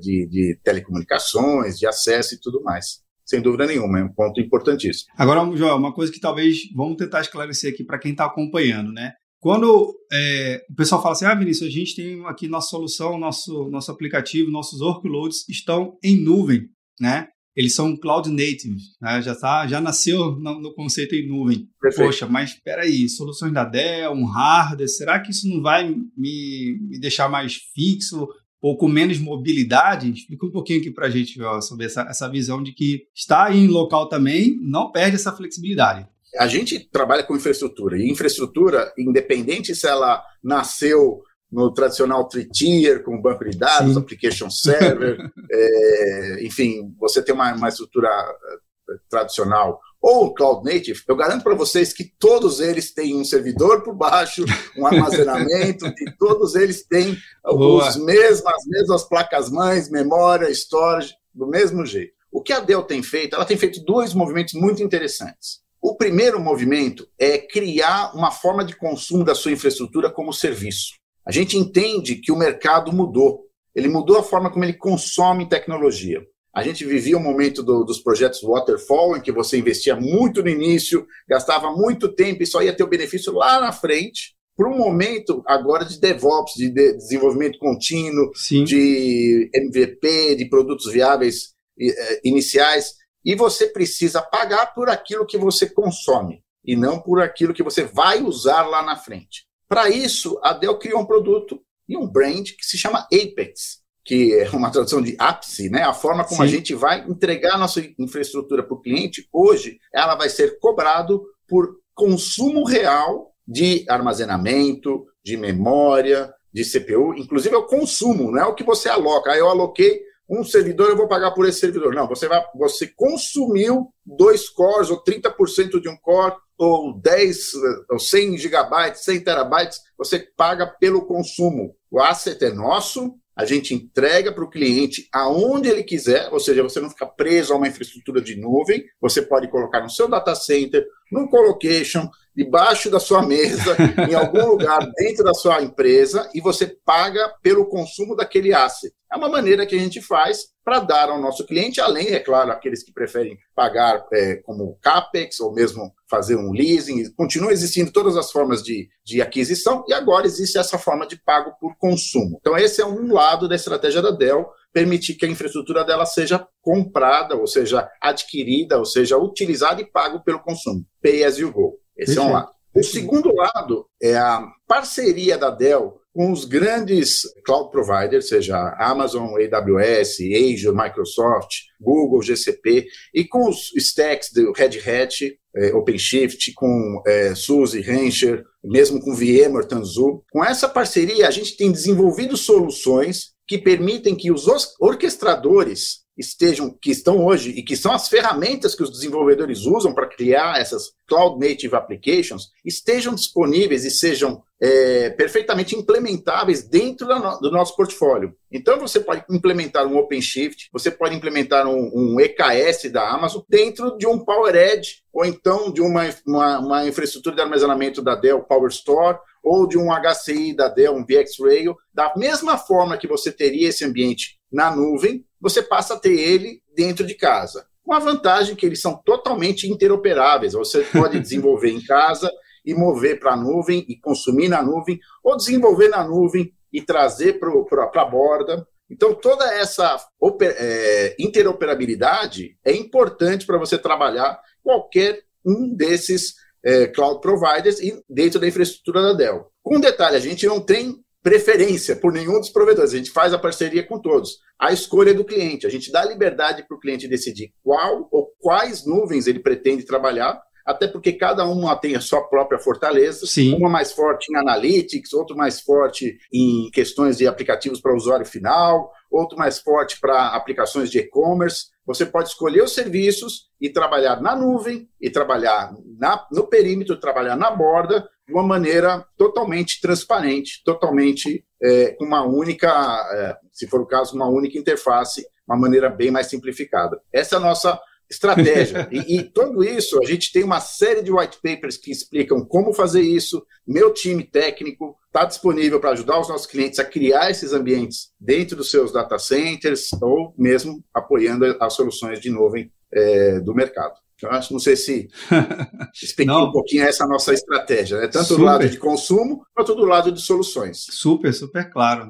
de, 0.00 0.28
de 0.28 0.60
telecomunicações, 0.62 1.76
de 1.76 1.88
acesso 1.88 2.34
e 2.34 2.40
tudo 2.40 2.62
mais 2.62 3.04
sem 3.26 3.42
dúvida 3.42 3.66
nenhuma, 3.66 3.98
é 3.98 4.04
um 4.04 4.12
ponto 4.12 4.40
importantíssimo. 4.40 5.12
Agora, 5.16 5.40
João, 5.56 5.76
uma 5.76 5.92
coisa 5.92 6.12
que 6.12 6.20
talvez 6.20 6.58
vamos 6.72 6.96
tentar 6.96 7.20
esclarecer 7.20 7.72
aqui 7.72 7.82
para 7.82 7.98
quem 7.98 8.12
está 8.12 8.24
acompanhando, 8.24 8.92
né? 8.92 9.14
Quando 9.40 9.94
é, 10.12 10.64
o 10.70 10.74
pessoal 10.74 11.02
fala 11.02 11.12
assim, 11.12 11.24
ah, 11.24 11.34
Vinícius, 11.34 11.68
a 11.68 11.72
gente 11.72 11.94
tem 11.94 12.24
aqui 12.26 12.48
nossa 12.48 12.68
solução, 12.68 13.18
nosso, 13.18 13.68
nosso 13.70 13.90
aplicativo, 13.90 14.50
nossos 14.50 14.80
workloads 14.80 15.48
estão 15.48 15.98
em 16.02 16.20
nuvem, 16.20 16.68
né? 17.00 17.28
Eles 17.54 17.74
são 17.74 17.96
cloud 17.96 18.28
native, 18.30 18.76
né? 19.00 19.22
já, 19.22 19.34
tá, 19.34 19.66
já 19.66 19.80
nasceu 19.80 20.32
no, 20.32 20.60
no 20.60 20.74
conceito 20.74 21.14
em 21.14 21.26
nuvem. 21.26 21.66
Perfeito. 21.80 22.06
Poxa, 22.06 22.26
mas 22.26 22.50
espera 22.50 22.82
aí, 22.82 23.08
soluções 23.08 23.52
da 23.52 23.64
Dell, 23.64 24.12
um 24.12 24.26
hardware, 24.26 24.88
será 24.88 25.18
que 25.20 25.30
isso 25.30 25.48
não 25.48 25.62
vai 25.62 25.88
me, 25.88 26.78
me 26.78 27.00
deixar 27.00 27.30
mais 27.30 27.54
fixo 27.74 28.28
ou 28.60 28.76
com 28.76 28.88
menos 28.88 29.18
mobilidade? 29.18 30.10
Explica 30.10 30.44
um 30.44 30.50
pouquinho 30.50 30.80
aqui 30.80 30.90
para 30.90 31.06
a 31.06 31.10
gente 31.10 31.40
ó, 31.40 31.58
sobre 31.62 31.86
essa, 31.86 32.02
essa 32.02 32.28
visão 32.28 32.62
de 32.62 32.72
que 32.72 33.04
está 33.14 33.50
em 33.54 33.68
local 33.68 34.06
também 34.06 34.58
não 34.60 34.92
perde 34.92 35.16
essa 35.16 35.32
flexibilidade 35.32 36.06
a 36.38 36.46
gente 36.46 36.88
trabalha 36.90 37.22
com 37.22 37.36
infraestrutura, 37.36 37.98
e 37.98 38.10
infraestrutura, 38.10 38.92
independente 38.98 39.74
se 39.74 39.86
ela 39.86 40.22
nasceu 40.42 41.22
no 41.50 41.72
tradicional 41.72 42.28
three-tier, 42.28 43.02
com 43.02 43.20
banco 43.20 43.44
de 43.48 43.56
dados, 43.56 43.94
Sim. 43.94 43.98
application 43.98 44.50
server, 44.50 45.18
é, 45.50 46.44
enfim, 46.44 46.94
você 46.98 47.22
tem 47.22 47.34
uma, 47.34 47.54
uma 47.54 47.68
estrutura 47.68 48.08
eh, 48.08 48.94
tradicional 49.08 49.80
ou 50.00 50.34
cloud 50.34 50.64
native, 50.64 51.00
eu 51.08 51.16
garanto 51.16 51.42
para 51.42 51.54
vocês 51.54 51.92
que 51.92 52.04
todos 52.18 52.60
eles 52.60 52.92
têm 52.92 53.16
um 53.16 53.24
servidor 53.24 53.82
por 53.82 53.94
baixo, 53.94 54.44
um 54.76 54.86
armazenamento, 54.86 55.92
que 55.94 56.16
todos 56.16 56.54
eles 56.54 56.86
têm 56.86 57.16
os 57.44 57.96
mesmas, 57.96 58.54
as 58.54 58.66
mesmas 58.66 59.04
placas-mães, 59.04 59.90
memória, 59.90 60.50
storage, 60.50 61.14
do 61.34 61.46
mesmo 61.46 61.84
jeito. 61.84 62.14
O 62.30 62.42
que 62.42 62.52
a 62.52 62.60
Dell 62.60 62.82
tem 62.82 63.02
feito? 63.02 63.34
Ela 63.34 63.44
tem 63.44 63.56
feito 63.56 63.82
dois 63.84 64.12
movimentos 64.14 64.54
muito 64.54 64.82
interessantes. 64.82 65.60
O 65.88 65.94
primeiro 65.94 66.40
movimento 66.40 67.06
é 67.16 67.38
criar 67.38 68.10
uma 68.12 68.32
forma 68.32 68.64
de 68.64 68.74
consumo 68.74 69.22
da 69.22 69.36
sua 69.36 69.52
infraestrutura 69.52 70.10
como 70.10 70.32
serviço. 70.32 70.94
A 71.24 71.30
gente 71.30 71.56
entende 71.56 72.16
que 72.16 72.32
o 72.32 72.36
mercado 72.36 72.92
mudou. 72.92 73.44
Ele 73.72 73.86
mudou 73.86 74.18
a 74.18 74.22
forma 74.24 74.50
como 74.50 74.64
ele 74.64 74.72
consome 74.72 75.48
tecnologia. 75.48 76.20
A 76.52 76.64
gente 76.64 76.84
vivia 76.84 77.16
o 77.16 77.20
um 77.20 77.22
momento 77.22 77.62
do, 77.62 77.84
dos 77.84 78.00
projetos 78.00 78.42
waterfall, 78.42 79.16
em 79.16 79.20
que 79.20 79.30
você 79.30 79.58
investia 79.58 79.94
muito 79.94 80.42
no 80.42 80.48
início, 80.48 81.06
gastava 81.28 81.70
muito 81.70 82.12
tempo 82.12 82.42
e 82.42 82.46
só 82.46 82.60
ia 82.60 82.74
ter 82.74 82.82
o 82.82 82.88
benefício 82.88 83.32
lá 83.32 83.60
na 83.60 83.70
frente, 83.70 84.34
para 84.56 84.68
um 84.68 84.76
momento 84.76 85.40
agora 85.46 85.84
de 85.84 86.00
DevOps, 86.00 86.54
de, 86.56 86.68
de 86.68 86.96
desenvolvimento 86.96 87.60
contínuo, 87.60 88.32
Sim. 88.34 88.64
de 88.64 89.48
MVP, 89.54 90.34
de 90.34 90.48
produtos 90.48 90.92
viáveis 90.92 91.54
eh, 91.80 92.20
iniciais 92.24 93.05
e 93.26 93.34
você 93.34 93.66
precisa 93.66 94.22
pagar 94.22 94.72
por 94.72 94.88
aquilo 94.88 95.26
que 95.26 95.36
você 95.36 95.68
consome 95.68 96.44
e 96.64 96.76
não 96.76 97.00
por 97.00 97.20
aquilo 97.20 97.52
que 97.52 97.62
você 97.62 97.82
vai 97.82 98.22
usar 98.22 98.62
lá 98.62 98.84
na 98.84 98.94
frente. 98.94 99.44
Para 99.68 99.90
isso, 99.90 100.38
a 100.44 100.52
Dell 100.52 100.78
criou 100.78 101.00
um 101.00 101.06
produto 101.06 101.60
e 101.88 101.96
um 101.96 102.06
brand 102.06 102.50
que 102.56 102.64
se 102.64 102.78
chama 102.78 103.00
Apex, 103.12 103.80
que 104.04 104.32
é 104.32 104.48
uma 104.50 104.70
tradução 104.70 105.02
de 105.02 105.16
ápice, 105.18 105.68
né? 105.68 105.82
A 105.82 105.92
forma 105.92 106.24
como 106.24 106.36
Sim. 106.36 106.44
a 106.44 106.46
gente 106.46 106.72
vai 106.72 107.00
entregar 107.00 107.54
a 107.54 107.58
nossa 107.58 107.80
infraestrutura 107.98 108.62
para 108.62 108.74
o 108.74 108.80
cliente, 108.80 109.28
hoje, 109.32 109.80
ela 109.92 110.14
vai 110.14 110.28
ser 110.28 110.60
cobrado 110.60 111.24
por 111.48 111.80
consumo 111.94 112.64
real 112.64 113.32
de 113.46 113.84
armazenamento, 113.88 115.04
de 115.24 115.36
memória, 115.36 116.32
de 116.52 116.64
CPU, 116.64 117.14
inclusive 117.16 117.54
é 117.54 117.58
o 117.58 117.66
consumo, 117.66 118.30
não 118.30 118.38
é 118.38 118.46
o 118.46 118.54
que 118.54 118.62
você 118.62 118.88
aloca. 118.88 119.32
Aí 119.32 119.40
eu 119.40 119.48
aloquei 119.48 120.00
um 120.28 120.44
servidor, 120.44 120.90
eu 120.90 120.96
vou 120.96 121.08
pagar 121.08 121.30
por 121.32 121.46
esse 121.46 121.60
servidor. 121.60 121.94
Não, 121.94 122.08
você 122.08 122.26
vai, 122.28 122.42
você 122.54 122.86
consumiu 122.86 123.92
dois 124.04 124.48
cores, 124.48 124.90
ou 124.90 125.02
30% 125.02 125.80
de 125.80 125.88
um 125.88 125.96
core, 125.96 126.34
ou 126.58 126.98
10, 127.00 127.52
ou 127.90 127.98
100 127.98 128.38
gigabytes, 128.38 129.04
100 129.04 129.20
terabytes, 129.20 129.80
você 129.96 130.18
paga 130.36 130.66
pelo 130.66 131.06
consumo. 131.06 131.76
O 131.90 132.00
asset 132.00 132.44
é 132.44 132.50
nosso, 132.50 133.14
a 133.36 133.44
gente 133.44 133.74
entrega 133.74 134.32
para 134.32 134.44
o 134.44 134.50
cliente 134.50 135.06
aonde 135.12 135.68
ele 135.68 135.84
quiser, 135.84 136.32
ou 136.32 136.40
seja, 136.40 136.62
você 136.62 136.80
não 136.80 136.88
fica 136.88 137.06
preso 137.06 137.52
a 137.52 137.56
uma 137.56 137.68
infraestrutura 137.68 138.20
de 138.22 138.34
nuvem, 138.34 138.84
você 139.00 139.20
pode 139.20 139.48
colocar 139.48 139.82
no 139.82 139.90
seu 139.90 140.08
data 140.08 140.34
center, 140.34 140.86
no 141.12 141.28
colocation, 141.28 142.08
debaixo 142.36 142.90
da 142.90 143.00
sua 143.00 143.22
mesa, 143.22 143.74
em 144.08 144.14
algum 144.14 144.46
lugar 144.46 144.86
dentro 144.94 145.24
da 145.24 145.32
sua 145.32 145.62
empresa, 145.62 146.28
e 146.34 146.40
você 146.40 146.66
paga 146.84 147.32
pelo 147.42 147.66
consumo 147.66 148.14
daquele 148.14 148.52
asset. 148.52 148.94
É 149.10 149.16
uma 149.16 149.28
maneira 149.28 149.64
que 149.64 149.74
a 149.74 149.78
gente 149.78 150.02
faz 150.02 150.48
para 150.64 150.80
dar 150.80 151.08
ao 151.08 151.20
nosso 151.20 151.46
cliente, 151.46 151.80
além, 151.80 152.08
é 152.08 152.18
claro, 152.18 152.50
aqueles 152.50 152.82
que 152.82 152.92
preferem 152.92 153.38
pagar 153.54 154.04
é, 154.12 154.36
como 154.44 154.76
CAPEX 154.82 155.40
ou 155.40 155.54
mesmo 155.54 155.92
fazer 156.10 156.36
um 156.36 156.50
leasing. 156.52 157.10
Continuam 157.14 157.52
existindo 157.52 157.92
todas 157.92 158.16
as 158.16 158.30
formas 158.32 158.62
de, 158.62 158.88
de 159.04 159.22
aquisição 159.22 159.84
e 159.88 159.94
agora 159.94 160.26
existe 160.26 160.58
essa 160.58 160.76
forma 160.76 161.06
de 161.06 161.16
pago 161.22 161.52
por 161.60 161.76
consumo. 161.78 162.36
Então, 162.40 162.58
esse 162.58 162.82
é 162.82 162.86
um 162.86 163.12
lado 163.12 163.48
da 163.48 163.54
estratégia 163.54 164.02
da 164.02 164.10
Dell 164.10 164.46
permitir 164.72 165.14
que 165.14 165.24
a 165.24 165.28
infraestrutura 165.28 165.84
dela 165.84 166.04
seja 166.04 166.46
comprada, 166.60 167.36
ou 167.36 167.46
seja, 167.46 167.88
adquirida, 168.02 168.76
ou 168.76 168.84
seja, 168.84 169.16
utilizada 169.16 169.80
e 169.80 169.90
pago 169.90 170.22
pelo 170.22 170.42
consumo. 170.42 170.84
Pay 171.00 171.24
as 171.24 171.38
you 171.38 171.50
go. 171.50 171.78
Esse 171.96 172.18
é 172.18 172.20
um 172.20 172.32
lado. 172.32 172.50
O 172.74 172.82
segundo 172.82 173.34
lado 173.34 173.86
é 174.02 174.16
a 174.16 174.46
parceria 174.66 175.38
da 175.38 175.50
Dell 175.50 175.98
com 176.16 176.32
os 176.32 176.46
grandes 176.46 177.20
cloud 177.44 177.70
providers, 177.70 178.28
seja 178.28 178.74
Amazon, 178.78 179.34
AWS, 179.34 180.16
Azure, 180.20 180.74
Microsoft, 180.74 181.56
Google, 181.78 182.22
GCP, 182.22 182.86
e 183.14 183.22
com 183.24 183.48
os 183.48 183.70
stacks 183.76 184.32
do 184.32 184.50
Red 184.52 184.78
Hat, 184.78 185.38
é, 185.54 185.74
OpenShift, 185.74 186.54
com 186.54 187.02
é, 187.06 187.34
SUSE, 187.34 187.82
Rancher, 187.82 188.42
mesmo 188.64 188.98
com 188.98 189.14
VMware, 189.14 189.68
Tanzu. 189.68 190.22
Com 190.30 190.42
essa 190.42 190.66
parceria, 190.66 191.28
a 191.28 191.30
gente 191.30 191.54
tem 191.54 191.70
desenvolvido 191.70 192.34
soluções 192.34 193.34
que 193.46 193.58
permitem 193.58 194.14
que 194.14 194.30
os 194.30 194.46
orquestradores 194.80 196.05
estejam, 196.16 196.70
que 196.70 196.90
estão 196.90 197.24
hoje 197.24 197.50
e 197.50 197.62
que 197.62 197.76
são 197.76 197.92
as 197.92 198.08
ferramentas 198.08 198.74
que 198.74 198.82
os 198.82 198.90
desenvolvedores 198.90 199.66
usam 199.66 199.92
para 199.92 200.08
criar 200.08 200.60
essas 200.60 200.94
cloud 201.06 201.38
native 201.38 201.74
applications, 201.74 202.50
estejam 202.64 203.14
disponíveis 203.14 203.84
e 203.84 203.90
sejam 203.90 204.42
é, 204.60 205.10
perfeitamente 205.10 205.76
implementáveis 205.76 206.62
dentro 206.62 207.06
do 207.40 207.50
nosso 207.50 207.76
portfólio. 207.76 208.34
Então, 208.50 208.78
você 208.78 209.00
pode 209.00 209.24
implementar 209.30 209.86
um 209.86 209.98
OpenShift, 209.98 210.68
você 210.72 210.90
pode 210.90 211.14
implementar 211.14 211.66
um, 211.66 211.90
um 211.94 212.20
EKS 212.20 212.90
da 212.90 213.08
Amazon 213.08 213.42
dentro 213.48 213.96
de 213.98 214.06
um 214.06 214.18
PowerEdge, 214.18 215.02
ou 215.12 215.24
então 215.24 215.70
de 215.70 215.82
uma, 215.82 216.02
uma, 216.26 216.58
uma 216.58 216.86
infraestrutura 216.86 217.36
de 217.36 217.42
armazenamento 217.42 218.02
da 218.02 218.14
Dell 218.14 218.42
PowerStore, 218.42 219.18
ou 219.42 219.66
de 219.66 219.78
um 219.78 219.88
HCI 219.92 220.54
da 220.54 220.68
Dell, 220.68 220.94
um 220.94 221.04
VxRail, 221.04 221.76
da 221.92 222.12
mesma 222.16 222.56
forma 222.58 222.96
que 222.96 223.06
você 223.06 223.30
teria 223.30 223.68
esse 223.68 223.84
ambiente 223.84 224.38
na 224.50 224.74
nuvem, 224.74 225.24
você 225.40 225.62
passa 225.62 225.94
a 225.94 225.98
ter 225.98 226.18
ele 226.18 226.62
dentro 226.74 227.06
de 227.06 227.14
casa. 227.14 227.66
Com 227.82 227.94
a 227.94 227.98
vantagem 227.98 228.56
que 228.56 228.66
eles 228.66 228.80
são 228.80 228.96
totalmente 229.04 229.70
interoperáveis. 229.70 230.54
Você 230.54 230.82
pode 230.92 231.20
desenvolver 231.20 231.70
em 231.70 231.84
casa 231.84 232.30
e 232.64 232.74
mover 232.74 233.20
para 233.20 233.34
a 233.34 233.36
nuvem 233.36 233.84
e 233.88 233.96
consumir 233.96 234.48
na 234.48 234.60
nuvem, 234.62 234.98
ou 235.22 235.36
desenvolver 235.36 235.88
na 235.88 236.04
nuvem 236.04 236.52
e 236.72 236.82
trazer 236.82 237.38
para 237.38 238.02
a 238.02 238.04
borda. 238.04 238.66
Então, 238.90 239.14
toda 239.14 239.44
essa 239.54 239.96
é, 240.42 241.16
interoperabilidade 241.18 242.58
é 242.64 242.72
importante 242.74 243.46
para 243.46 243.58
você 243.58 243.78
trabalhar 243.78 244.40
qualquer 244.62 245.22
um 245.44 245.74
desses 245.74 246.34
é, 246.64 246.88
cloud 246.88 247.20
providers 247.20 247.78
e 247.78 248.02
dentro 248.08 248.40
da 248.40 248.48
infraestrutura 248.48 249.00
da 249.00 249.12
Dell. 249.12 249.46
Com 249.62 249.76
um 249.76 249.80
detalhe, 249.80 250.16
a 250.16 250.20
gente 250.20 250.44
não 250.46 250.60
tem 250.60 251.04
preferência 251.26 251.96
por 251.96 252.12
nenhum 252.12 252.38
dos 252.38 252.50
provedores, 252.50 252.94
a 252.94 252.96
gente 252.96 253.10
faz 253.10 253.34
a 253.34 253.38
parceria 253.38 253.82
com 253.82 253.98
todos. 253.98 254.38
A 254.56 254.72
escolha 254.72 255.10
é 255.10 255.12
do 255.12 255.24
cliente, 255.24 255.66
a 255.66 255.68
gente 255.68 255.90
dá 255.90 256.04
liberdade 256.04 256.62
para 256.62 256.76
o 256.76 256.78
cliente 256.78 257.08
decidir 257.08 257.52
qual 257.64 258.08
ou 258.12 258.30
quais 258.38 258.86
nuvens 258.86 259.26
ele 259.26 259.40
pretende 259.40 259.84
trabalhar, 259.84 260.40
até 260.64 260.86
porque 260.86 261.12
cada 261.12 261.44
uma 261.44 261.74
tem 261.74 261.96
a 261.96 262.00
sua 262.00 262.22
própria 262.28 262.60
fortaleza, 262.60 263.26
Sim. 263.26 263.56
uma 263.56 263.68
mais 263.68 263.90
forte 263.90 264.32
em 264.32 264.36
analytics, 264.36 265.12
outro 265.12 265.36
mais 265.36 265.60
forte 265.60 266.16
em 266.32 266.70
questões 266.70 267.16
de 267.16 267.26
aplicativos 267.26 267.80
para 267.80 267.92
o 267.92 267.96
usuário 267.96 268.24
final, 268.24 268.92
outro 269.10 269.36
mais 269.36 269.58
forte 269.58 269.98
para 270.00 270.28
aplicações 270.28 270.92
de 270.92 271.00
e-commerce. 271.00 271.66
Você 271.84 272.06
pode 272.06 272.28
escolher 272.28 272.62
os 272.62 272.72
serviços 272.72 273.48
e 273.60 273.68
trabalhar 273.68 274.20
na 274.22 274.36
nuvem, 274.36 274.88
e 275.00 275.10
trabalhar 275.10 275.74
na, 275.98 276.24
no 276.30 276.46
perímetro, 276.46 277.00
trabalhar 277.00 277.34
na 277.34 277.50
borda, 277.50 278.08
de 278.26 278.32
uma 278.32 278.42
maneira 278.42 279.06
totalmente 279.16 279.80
transparente, 279.80 280.62
totalmente 280.64 281.44
é, 281.62 281.92
com 281.92 282.04
uma 282.04 282.24
única, 282.24 282.68
é, 283.12 283.36
se 283.52 283.66
for 283.68 283.80
o 283.80 283.86
caso, 283.86 284.14
uma 284.14 284.28
única 284.28 284.58
interface, 284.58 285.26
uma 285.46 285.56
maneira 285.56 285.88
bem 285.88 286.10
mais 286.10 286.26
simplificada. 286.26 287.00
Essa 287.12 287.36
é 287.36 287.38
a 287.38 287.42
nossa 287.42 287.80
estratégia. 288.10 288.88
E, 288.90 289.18
e, 289.18 289.22
tudo 289.22 289.64
isso, 289.64 290.00
a 290.00 290.06
gente 290.06 290.32
tem 290.32 290.42
uma 290.42 290.60
série 290.60 291.02
de 291.02 291.12
white 291.12 291.38
papers 291.42 291.76
que 291.76 291.90
explicam 291.90 292.44
como 292.44 292.72
fazer 292.72 293.02
isso. 293.02 293.44
Meu 293.66 293.92
time 293.92 294.24
técnico 294.24 294.96
está 295.06 295.24
disponível 295.24 295.80
para 295.80 295.90
ajudar 295.90 296.20
os 296.20 296.28
nossos 296.28 296.46
clientes 296.46 296.78
a 296.78 296.84
criar 296.84 297.30
esses 297.30 297.52
ambientes 297.52 298.12
dentro 298.18 298.56
dos 298.56 298.70
seus 298.70 298.92
data 298.92 299.18
centers 299.18 299.90
ou 300.00 300.34
mesmo 300.38 300.84
apoiando 300.94 301.56
as 301.60 301.72
soluções 301.74 302.20
de 302.20 302.30
nuvem 302.30 302.70
é, 302.92 303.40
do 303.40 303.54
mercado. 303.54 303.94
Eu 304.22 304.30
acho, 304.30 304.50
não 304.50 304.58
sei 304.58 304.76
se 304.76 305.08
expliquei 305.92 306.34
um 306.34 306.50
pouquinho 306.50 306.84
essa 306.84 307.06
nossa 307.06 307.34
estratégia, 307.34 308.00
né? 308.00 308.08
tanto 308.08 308.28
super. 308.28 308.38
do 308.38 308.44
lado 308.44 308.68
de 308.70 308.78
consumo 308.78 309.44
quanto 309.54 309.74
do 309.74 309.84
lado 309.84 310.10
de 310.10 310.22
soluções. 310.22 310.86
Super, 310.90 311.34
super 311.34 311.70
claro. 311.70 312.08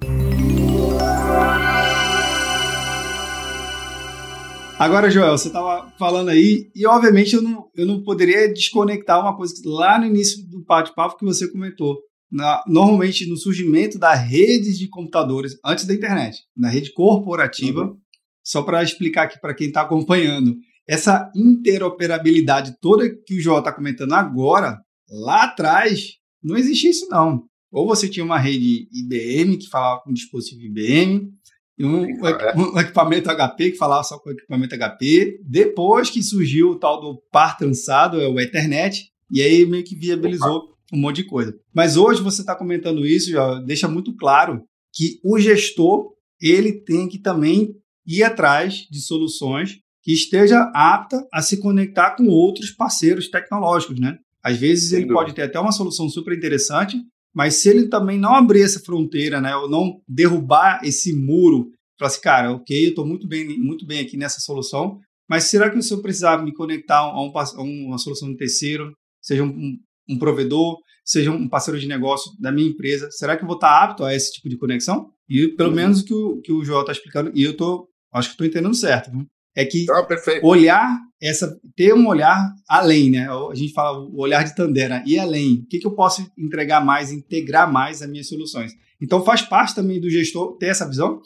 Agora, 4.79 5.11
Joel, 5.11 5.37
você 5.37 5.49
estava 5.49 5.93
falando 5.99 6.29
aí, 6.29 6.71
e 6.77 6.87
obviamente 6.87 7.35
eu 7.35 7.43
não, 7.43 7.69
eu 7.75 7.85
não 7.85 8.01
poderia 8.05 8.53
desconectar 8.53 9.21
uma 9.21 9.37
coisa 9.37 9.55
que 9.61 9.69
lá 9.69 9.99
no 9.99 10.07
início 10.07 10.49
do 10.49 10.63
bate-papo 10.63 11.17
que 11.17 11.25
você 11.25 11.51
comentou. 11.51 11.99
Na, 12.31 12.63
normalmente, 12.69 13.29
no 13.29 13.37
surgimento 13.37 13.99
da 13.99 14.15
redes 14.15 14.79
de 14.79 14.89
computadores, 14.89 15.59
antes 15.65 15.85
da 15.85 15.95
internet, 15.95 16.39
na 16.57 16.69
rede 16.69 16.93
corporativa, 16.93 17.83
uhum. 17.83 17.97
só 18.45 18.63
para 18.63 18.83
explicar 18.83 19.25
aqui 19.25 19.41
para 19.41 19.55
quem 19.55 19.69
está 19.69 19.81
acompanhando, 19.81 20.55
essa 20.87 21.31
interoperabilidade 21.35 22.77
toda 22.81 23.09
que 23.09 23.37
o 23.37 23.41
João 23.41 23.59
está 23.59 23.73
comentando 23.73 24.13
agora, 24.13 24.81
lá 25.09 25.45
atrás, 25.45 26.15
não 26.43 26.57
existia 26.57 26.91
isso 26.91 27.09
não. 27.09 27.45
Ou 27.73 27.87
você 27.87 28.09
tinha 28.09 28.25
uma 28.25 28.39
rede 28.39 28.89
IBM 28.93 29.59
que 29.59 29.69
falava 29.69 30.01
com 30.03 30.13
dispositivo 30.13 30.63
IBM, 30.63 31.31
e 31.79 31.85
um, 31.85 32.05
um, 32.05 32.79
equipamento 32.79 33.29
HP 33.29 33.73
que 33.73 33.77
falava 33.77 34.03
só 34.03 34.19
com 34.19 34.31
equipamento 34.31 34.75
HP. 34.75 35.41
Depois 35.45 36.09
que 36.09 36.23
surgiu 36.23 36.71
o 36.71 36.79
tal 36.79 37.01
do 37.01 37.23
par 37.31 37.59
trançado, 37.59 38.21
é 38.21 38.27
o 38.27 38.41
Ethernet, 38.41 39.11
e 39.31 39.43
aí 39.43 39.67
meio 39.67 39.85
que 39.85 39.95
viabilizou 39.95 40.75
um 40.93 40.99
monte 40.99 41.17
de 41.17 41.25
coisa. 41.25 41.55
Mas 41.75 41.97
hoje 41.97 42.23
você 42.23 42.41
está 42.41 42.55
comentando 42.55 43.05
isso, 43.05 43.31
já 43.31 43.59
deixa 43.61 43.89
muito 43.89 44.17
claro 44.17 44.63
que 44.95 45.21
o 45.23 45.39
gestor 45.39 46.15
ele 46.41 46.73
tem 46.73 47.09
que 47.09 47.19
também 47.19 47.75
ir 48.07 48.23
atrás 48.23 48.87
de 48.91 49.01
soluções 49.01 49.79
que 50.07 50.13
esteja 50.13 50.71
apta 50.73 51.27
a 51.33 51.43
se 51.43 51.57
conectar 51.57 52.13
com 52.13 52.29
outros 52.29 52.71
parceiros 52.71 53.29
tecnológicos, 53.29 53.99
né? 53.99 54.17
Às 54.41 54.57
vezes 54.57 54.93
ele 54.93 55.09
pode 55.09 55.35
ter 55.35 55.43
até 55.43 55.59
uma 55.59 55.73
solução 55.73 56.09
super 56.09 56.33
interessante, 56.33 56.97
mas 57.35 57.55
se 57.55 57.69
ele 57.69 57.89
também 57.89 58.17
não 58.17 58.33
abrir 58.33 58.63
essa 58.63 58.79
fronteira, 58.79 59.41
né, 59.41 59.57
ou 59.57 59.69
não 59.69 60.01
derrubar 60.07 60.81
esse 60.85 61.13
muro, 61.13 61.71
falar 61.99 62.07
assim, 62.07 62.21
cara, 62.21 62.53
ok, 62.53 62.85
eu 62.85 62.91
estou 62.91 63.05
muito 63.05 63.27
bem, 63.27 63.59
muito 63.59 63.85
bem 63.85 63.99
aqui 63.99 64.17
nessa 64.17 64.39
solução, 64.39 65.01
mas 65.29 65.45
será 65.45 65.69
que 65.69 65.83
se 65.83 65.93
eu 65.93 66.01
precisar 66.01 66.41
me 66.41 66.55
conectar 66.55 66.99
a, 66.99 67.21
um, 67.21 67.33
a 67.37 67.63
uma 67.63 67.99
solução 67.99 68.31
de 68.31 68.37
terceiro, 68.37 68.93
seja 69.21 69.43
um, 69.43 69.77
um, 70.09 70.19
provedor, 70.21 70.79
seja 71.05 71.33
um 71.33 71.49
parceiro 71.49 71.81
de 71.81 71.89
negócio 71.89 72.31
da 72.39 72.53
minha 72.53 72.69
empresa, 72.69 73.11
será 73.11 73.37
que 73.37 73.43
eu 73.43 73.49
vou 73.49 73.57
estar 73.57 73.83
apto 73.83 74.05
a 74.05 74.15
esse 74.15 74.35
tipo 74.35 74.49
de 74.49 74.57
conexão? 74.57 75.11
E 75.29 75.49
pelo 75.49 75.71
uhum. 75.71 75.75
menos 75.75 76.03
o 76.03 76.05
que 76.05 76.15
o, 76.15 76.41
que 76.43 76.53
o 76.53 76.63
Joel 76.63 76.83
está 76.83 76.93
explicando, 76.93 77.33
e 77.35 77.43
eu 77.43 77.57
tô, 77.57 77.89
acho 78.13 78.29
que 78.29 78.35
estou 78.35 78.47
entendendo 78.47 78.73
certo. 78.73 79.11
Viu? 79.11 79.27
É 79.57 79.65
que 79.65 79.87
ah, 79.91 80.07
olhar 80.43 80.99
essa 81.21 81.59
ter 81.75 81.95
um 81.95 82.07
olhar 82.07 82.53
além, 82.69 83.11
né? 83.11 83.27
A 83.29 83.55
gente 83.55 83.73
fala 83.73 83.99
o 83.99 84.21
olhar 84.21 84.45
de 84.45 84.55
Tandera 84.55 85.03
e 85.07 85.19
além. 85.19 85.63
O 85.65 85.67
que, 85.67 85.79
que 85.79 85.87
eu 85.87 85.95
posso 85.95 86.31
entregar 86.37 86.85
mais, 86.85 87.11
integrar 87.11 87.73
mais 87.73 88.03
as 88.03 88.09
minhas 88.09 88.29
soluções? 88.29 88.73
Então 89.01 89.25
faz 89.25 89.43
parte 89.43 89.75
também 89.75 90.01
do 90.01 90.11
gestor 90.11 90.57
ter 90.59 90.67
essa 90.67 90.87
visão. 90.87 91.21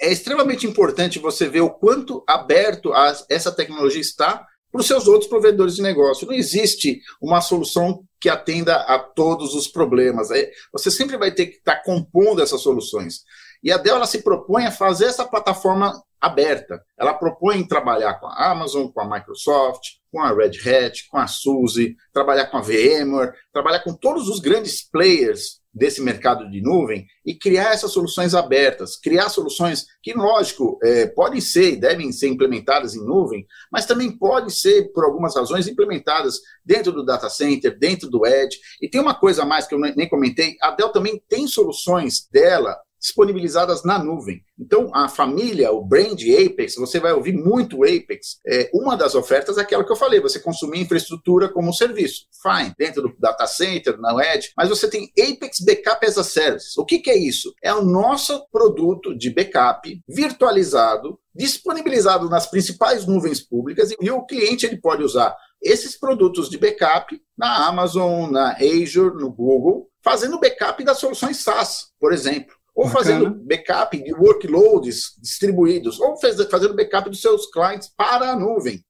É 0.00 0.12
extremamente 0.12 0.66
importante 0.66 1.18
você 1.18 1.48
ver 1.48 1.60
o 1.60 1.70
quanto 1.70 2.22
aberto 2.28 2.92
a, 2.92 3.12
essa 3.28 3.50
tecnologia 3.50 4.00
está 4.00 4.46
para 4.70 4.80
os 4.80 4.86
seus 4.86 5.06
outros 5.06 5.28
provedores 5.28 5.74
de 5.74 5.82
negócio. 5.82 6.26
Não 6.26 6.34
existe 6.34 7.00
uma 7.20 7.40
solução 7.40 8.04
que 8.20 8.28
atenda 8.28 8.76
a 8.76 8.98
todos 8.98 9.54
os 9.54 9.68
problemas. 9.68 10.30
É, 10.30 10.50
você 10.72 10.90
sempre 10.90 11.16
vai 11.16 11.32
ter 11.32 11.46
que 11.46 11.56
estar 11.56 11.82
compondo 11.82 12.40
essas 12.40 12.60
soluções. 12.60 13.22
E 13.62 13.70
a 13.70 13.76
Dell 13.76 13.96
ela 13.96 14.06
se 14.06 14.22
propõe 14.22 14.64
a 14.64 14.72
fazer 14.72 15.06
essa 15.06 15.24
plataforma 15.24 15.92
aberta. 16.22 16.80
Ela 16.96 17.12
propõe 17.12 17.66
trabalhar 17.66 18.14
com 18.14 18.26
a 18.26 18.52
Amazon, 18.52 18.86
com 18.86 19.00
a 19.00 19.08
Microsoft, 19.08 19.82
com 20.12 20.22
a 20.22 20.32
Red 20.32 20.52
Hat, 20.64 21.08
com 21.10 21.18
a 21.18 21.26
SUSE, 21.26 21.96
trabalhar 22.12 22.46
com 22.46 22.58
a 22.58 22.60
VMware, 22.60 23.32
trabalhar 23.52 23.80
com 23.80 23.92
todos 23.92 24.28
os 24.28 24.38
grandes 24.38 24.88
players 24.88 25.60
desse 25.74 26.02
mercado 26.02 26.48
de 26.50 26.60
nuvem 26.60 27.06
e 27.24 27.34
criar 27.34 27.72
essas 27.72 27.90
soluções 27.92 28.34
abertas, 28.34 28.96
criar 28.96 29.30
soluções 29.30 29.86
que, 30.02 30.12
lógico, 30.12 30.78
é, 30.82 31.06
podem 31.06 31.40
ser 31.40 31.72
e 31.72 31.80
devem 31.80 32.12
ser 32.12 32.28
implementadas 32.28 32.94
em 32.94 33.04
nuvem, 33.04 33.46
mas 33.70 33.86
também 33.86 34.16
podem 34.16 34.50
ser, 34.50 34.92
por 34.92 35.04
algumas 35.04 35.34
razões, 35.34 35.66
implementadas 35.66 36.40
dentro 36.64 36.92
do 36.92 37.04
data 37.04 37.30
center, 37.30 37.76
dentro 37.78 38.08
do 38.08 38.26
edge. 38.26 38.58
E 38.80 38.88
tem 38.88 39.00
uma 39.00 39.14
coisa 39.14 39.42
a 39.42 39.46
mais 39.46 39.66
que 39.66 39.74
eu 39.74 39.78
nem 39.78 40.08
comentei, 40.08 40.56
a 40.60 40.70
Dell 40.72 40.90
também 40.90 41.20
tem 41.26 41.48
soluções 41.48 42.28
dela 42.30 42.76
disponibilizadas 43.02 43.82
na 43.82 43.98
nuvem. 43.98 44.40
Então, 44.58 44.90
a 44.94 45.08
família, 45.08 45.72
o 45.72 45.84
brand 45.84 46.20
Apex, 46.22 46.76
você 46.76 47.00
vai 47.00 47.12
ouvir 47.12 47.32
muito 47.32 47.82
Apex. 47.82 48.38
É, 48.46 48.70
uma 48.72 48.96
das 48.96 49.16
ofertas 49.16 49.58
é 49.58 49.62
aquela 49.62 49.84
que 49.84 49.90
eu 49.90 49.96
falei, 49.96 50.20
você 50.20 50.38
consumir 50.38 50.80
infraestrutura 50.80 51.48
como 51.48 51.68
um 51.68 51.72
serviço. 51.72 52.26
Fine, 52.40 52.72
dentro 52.78 53.02
do 53.02 53.14
data 53.18 53.46
center, 53.46 53.98
na 53.98 54.12
Edge, 54.24 54.52
mas 54.56 54.68
você 54.68 54.88
tem 54.88 55.10
Apex 55.18 55.58
Backup 55.60 56.06
as 56.06 56.16
a 56.16 56.22
Service. 56.22 56.78
O 56.78 56.84
que, 56.84 57.00
que 57.00 57.10
é 57.10 57.18
isso? 57.18 57.52
É 57.60 57.74
o 57.74 57.84
nosso 57.84 58.46
produto 58.52 59.16
de 59.18 59.30
backup 59.30 60.00
virtualizado, 60.08 61.18
disponibilizado 61.34 62.28
nas 62.28 62.46
principais 62.46 63.04
nuvens 63.04 63.40
públicas 63.40 63.90
e 64.00 64.10
o 64.10 64.24
cliente 64.24 64.64
ele 64.64 64.80
pode 64.80 65.02
usar 65.02 65.36
esses 65.60 65.98
produtos 65.98 66.48
de 66.48 66.58
backup 66.58 67.20
na 67.36 67.66
Amazon, 67.66 68.30
na 68.30 68.56
Azure, 68.56 69.16
no 69.16 69.32
Google, 69.32 69.88
fazendo 70.02 70.40
backup 70.40 70.82
das 70.84 70.98
soluções 70.98 71.38
SaaS, 71.38 71.92
por 71.98 72.12
exemplo. 72.12 72.54
Ou 72.82 72.88
Bacana. 72.88 73.04
fazendo 73.04 73.44
backup 73.44 74.02
de 74.02 74.12
workloads 74.14 75.16
distribuídos, 75.20 76.00
ou 76.00 76.16
fazendo 76.16 76.74
backup 76.74 77.08
dos 77.08 77.20
seus 77.20 77.50
clientes 77.50 77.88
para 77.96 78.32
a 78.32 78.36
nuvem. 78.36 78.84